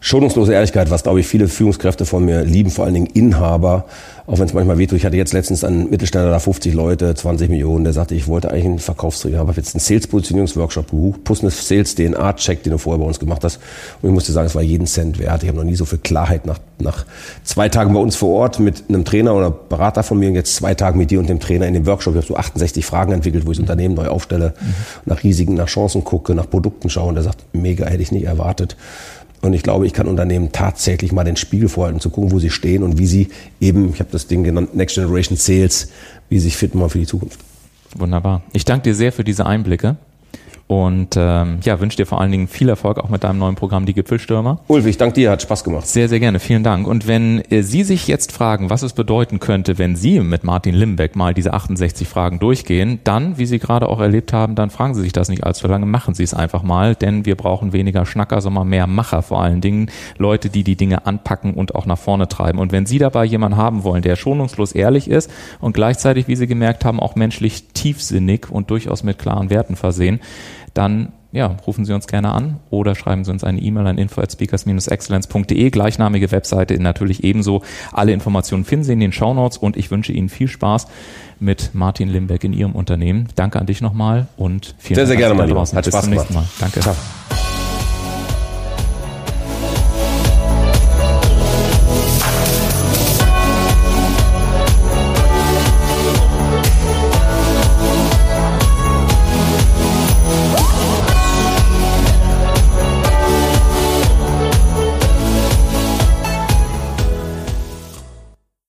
Schonungslose 0.00 0.52
Ehrlichkeit, 0.52 0.90
was 0.90 1.04
glaube 1.04 1.20
ich 1.20 1.26
viele 1.28 1.46
Führungskräfte 1.46 2.04
von 2.04 2.24
mir 2.24 2.42
lieben, 2.42 2.70
vor 2.70 2.86
allen 2.86 2.94
Dingen 2.94 3.06
Inhaber, 3.06 3.84
auch 4.28 4.38
wenn 4.38 4.44
es 4.44 4.52
manchmal 4.52 4.76
wehtut. 4.76 4.98
Ich 4.98 5.06
hatte 5.06 5.16
jetzt 5.16 5.32
letztens 5.32 5.64
einen 5.64 5.88
Mittelständler 5.88 6.30
da 6.30 6.38
50 6.38 6.74
Leute, 6.74 7.14
20 7.14 7.48
Millionen, 7.48 7.84
der 7.84 7.94
sagte, 7.94 8.14
ich 8.14 8.28
wollte 8.28 8.50
eigentlich 8.50 8.66
einen 8.66 8.78
Verkaufsträger, 8.78 9.38
habe 9.38 9.54
jetzt 9.56 9.74
einen 9.74 9.80
Sales-Positionierungsworkshop 9.80 10.90
gebucht, 10.90 11.24
plus 11.24 11.40
eine 11.40 11.50
Sales-DNA-Check, 11.50 12.62
den 12.62 12.72
du 12.72 12.78
vorher 12.78 12.98
bei 13.00 13.06
uns 13.06 13.18
gemacht 13.18 13.42
hast. 13.42 13.58
Und 14.02 14.10
ich 14.10 14.14
musste 14.14 14.32
sagen, 14.32 14.46
es 14.46 14.54
war 14.54 14.60
jeden 14.60 14.86
Cent 14.86 15.18
wert. 15.18 15.42
Ich 15.42 15.48
habe 15.48 15.56
noch 15.56 15.64
nie 15.64 15.76
so 15.76 15.86
viel 15.86 15.98
Klarheit 15.98 16.44
nach, 16.44 16.58
nach 16.78 17.06
zwei 17.42 17.70
Tagen 17.70 17.94
bei 17.94 18.00
uns 18.00 18.16
vor 18.16 18.34
Ort 18.34 18.60
mit 18.60 18.84
einem 18.90 19.06
Trainer 19.06 19.34
oder 19.34 19.50
Berater 19.50 20.02
von 20.02 20.18
mir 20.18 20.28
und 20.28 20.34
jetzt 20.34 20.54
zwei 20.54 20.74
Tagen 20.74 20.98
mit 20.98 21.10
dir 21.10 21.20
und 21.20 21.30
dem 21.30 21.40
Trainer 21.40 21.66
in 21.66 21.72
dem 21.72 21.86
Workshop. 21.86 22.12
Ich 22.12 22.18
habe 22.18 22.26
so 22.26 22.36
68 22.36 22.84
Fragen 22.84 23.12
entwickelt, 23.12 23.46
wo 23.46 23.52
ich 23.52 23.56
das 23.56 23.62
Unternehmen 23.62 23.94
neu 23.94 24.08
aufstelle, 24.08 24.52
mhm. 24.60 24.74
nach 25.06 25.24
Risiken, 25.24 25.54
nach 25.54 25.68
Chancen 25.68 26.04
gucke, 26.04 26.34
nach 26.34 26.50
Produkten 26.50 26.90
schaue 26.90 27.08
und 27.08 27.14
der 27.14 27.24
sagt, 27.24 27.46
mega, 27.54 27.86
hätte 27.86 28.02
ich 28.02 28.12
nicht 28.12 28.24
erwartet. 28.24 28.76
Und 29.40 29.52
ich 29.52 29.62
glaube, 29.62 29.86
ich 29.86 29.92
kann 29.92 30.08
Unternehmen 30.08 30.50
tatsächlich 30.52 31.12
mal 31.12 31.24
den 31.24 31.36
Spiegel 31.36 31.68
vorhalten, 31.68 32.00
zu 32.00 32.10
gucken, 32.10 32.32
wo 32.32 32.38
sie 32.38 32.50
stehen 32.50 32.82
und 32.82 32.98
wie 32.98 33.06
sie 33.06 33.28
eben, 33.60 33.90
ich 33.92 34.00
habe 34.00 34.10
das 34.10 34.26
Ding 34.26 34.42
genannt, 34.42 34.74
Next 34.74 34.96
Generation 34.96 35.36
Sales, 35.36 35.90
wie 36.28 36.38
sie 36.38 36.44
sich 36.44 36.56
fit 36.56 36.74
machen 36.74 36.90
für 36.90 36.98
die 36.98 37.06
Zukunft. 37.06 37.38
Wunderbar. 37.96 38.42
Ich 38.52 38.64
danke 38.64 38.84
dir 38.84 38.94
sehr 38.94 39.12
für 39.12 39.24
diese 39.24 39.46
Einblicke. 39.46 39.96
Und 40.68 41.16
ähm, 41.16 41.60
ja, 41.62 41.80
wünsche 41.80 41.96
dir 41.96 42.04
vor 42.04 42.20
allen 42.20 42.30
Dingen 42.30 42.46
viel 42.46 42.68
Erfolg 42.68 42.98
auch 42.98 43.08
mit 43.08 43.24
deinem 43.24 43.38
neuen 43.38 43.54
Programm 43.54 43.86
Die 43.86 43.94
Gipfelstürmer. 43.94 44.60
Ulf, 44.68 44.84
ich 44.84 44.98
danke 44.98 45.14
dir, 45.14 45.30
hat 45.30 45.40
Spaß 45.40 45.64
gemacht. 45.64 45.86
Sehr, 45.86 46.10
sehr 46.10 46.20
gerne, 46.20 46.40
vielen 46.40 46.62
Dank. 46.62 46.86
Und 46.86 47.08
wenn 47.08 47.40
äh, 47.50 47.62
Sie 47.62 47.84
sich 47.84 48.06
jetzt 48.06 48.32
fragen, 48.32 48.68
was 48.68 48.82
es 48.82 48.92
bedeuten 48.92 49.40
könnte, 49.40 49.78
wenn 49.78 49.96
Sie 49.96 50.20
mit 50.20 50.44
Martin 50.44 50.74
Limbeck 50.74 51.16
mal 51.16 51.32
diese 51.32 51.54
68 51.54 52.06
Fragen 52.06 52.38
durchgehen, 52.38 53.00
dann, 53.04 53.38
wie 53.38 53.46
Sie 53.46 53.58
gerade 53.58 53.88
auch 53.88 53.98
erlebt 53.98 54.34
haben, 54.34 54.56
dann 54.56 54.68
fragen 54.68 54.94
Sie 54.94 55.00
sich 55.00 55.12
das 55.14 55.30
nicht 55.30 55.42
allzu 55.42 55.66
lange, 55.68 55.86
machen 55.86 56.12
Sie 56.12 56.22
es 56.22 56.34
einfach 56.34 56.62
mal, 56.62 56.94
denn 56.94 57.24
wir 57.24 57.36
brauchen 57.36 57.72
weniger 57.72 58.04
Schnacker, 58.04 58.42
sondern 58.42 58.68
mehr 58.68 58.86
Macher 58.86 59.22
vor 59.22 59.42
allen 59.42 59.62
Dingen, 59.62 59.90
Leute, 60.18 60.50
die 60.50 60.64
die 60.64 60.76
Dinge 60.76 61.06
anpacken 61.06 61.54
und 61.54 61.76
auch 61.76 61.86
nach 61.86 61.96
vorne 61.96 62.28
treiben. 62.28 62.58
Und 62.58 62.72
wenn 62.72 62.84
Sie 62.84 62.98
dabei 62.98 63.24
jemanden 63.24 63.56
haben 63.56 63.84
wollen, 63.84 64.02
der 64.02 64.16
schonungslos 64.16 64.72
ehrlich 64.72 65.08
ist 65.08 65.30
und 65.60 65.72
gleichzeitig, 65.72 66.28
wie 66.28 66.36
Sie 66.36 66.46
gemerkt 66.46 66.84
haben, 66.84 67.00
auch 67.00 67.16
menschlich 67.16 67.68
tiefsinnig 67.72 68.50
und 68.50 68.70
durchaus 68.70 69.02
mit 69.02 69.18
klaren 69.18 69.48
Werten 69.48 69.74
versehen, 69.74 70.20
dann 70.78 71.12
ja, 71.30 71.56
rufen 71.66 71.84
Sie 71.84 71.92
uns 71.92 72.06
gerne 72.06 72.32
an 72.32 72.58
oder 72.70 72.94
schreiben 72.94 73.22
Sie 73.24 73.30
uns 73.30 73.44
eine 73.44 73.60
E-Mail 73.60 73.86
an 73.86 73.98
info@speakers-excellence.de, 73.98 75.70
gleichnamige 75.70 76.30
Webseite, 76.32 76.80
natürlich 76.80 77.22
ebenso. 77.22 77.62
Alle 77.92 78.12
Informationen 78.12 78.64
finden 78.64 78.84
Sie 78.84 78.94
in 78.94 79.00
den 79.00 79.12
Shownotes 79.12 79.58
und 79.58 79.76
ich 79.76 79.90
wünsche 79.90 80.12
Ihnen 80.12 80.30
viel 80.30 80.48
Spaß 80.48 80.86
mit 81.38 81.70
Martin 81.74 82.08
Limbeck 82.08 82.44
in 82.44 82.54
Ihrem 82.54 82.72
Unternehmen. 82.72 83.28
Danke 83.34 83.58
an 83.58 83.66
dich 83.66 83.82
nochmal 83.82 84.26
und 84.38 84.74
vielen 84.78 84.94
sehr, 84.94 85.04
Dank. 85.04 85.18
Sehr, 85.18 85.28
sehr 85.28 85.34
gerne, 85.36 85.46
Lieber. 85.46 85.60
Hat 85.60 85.84
Bis 85.84 85.92
Spaß 85.92 86.04
zum 86.04 86.14
nächsten 86.14 86.34
Mal. 86.34 86.44
Danke. 86.60 86.80
Ciao. 86.80 86.94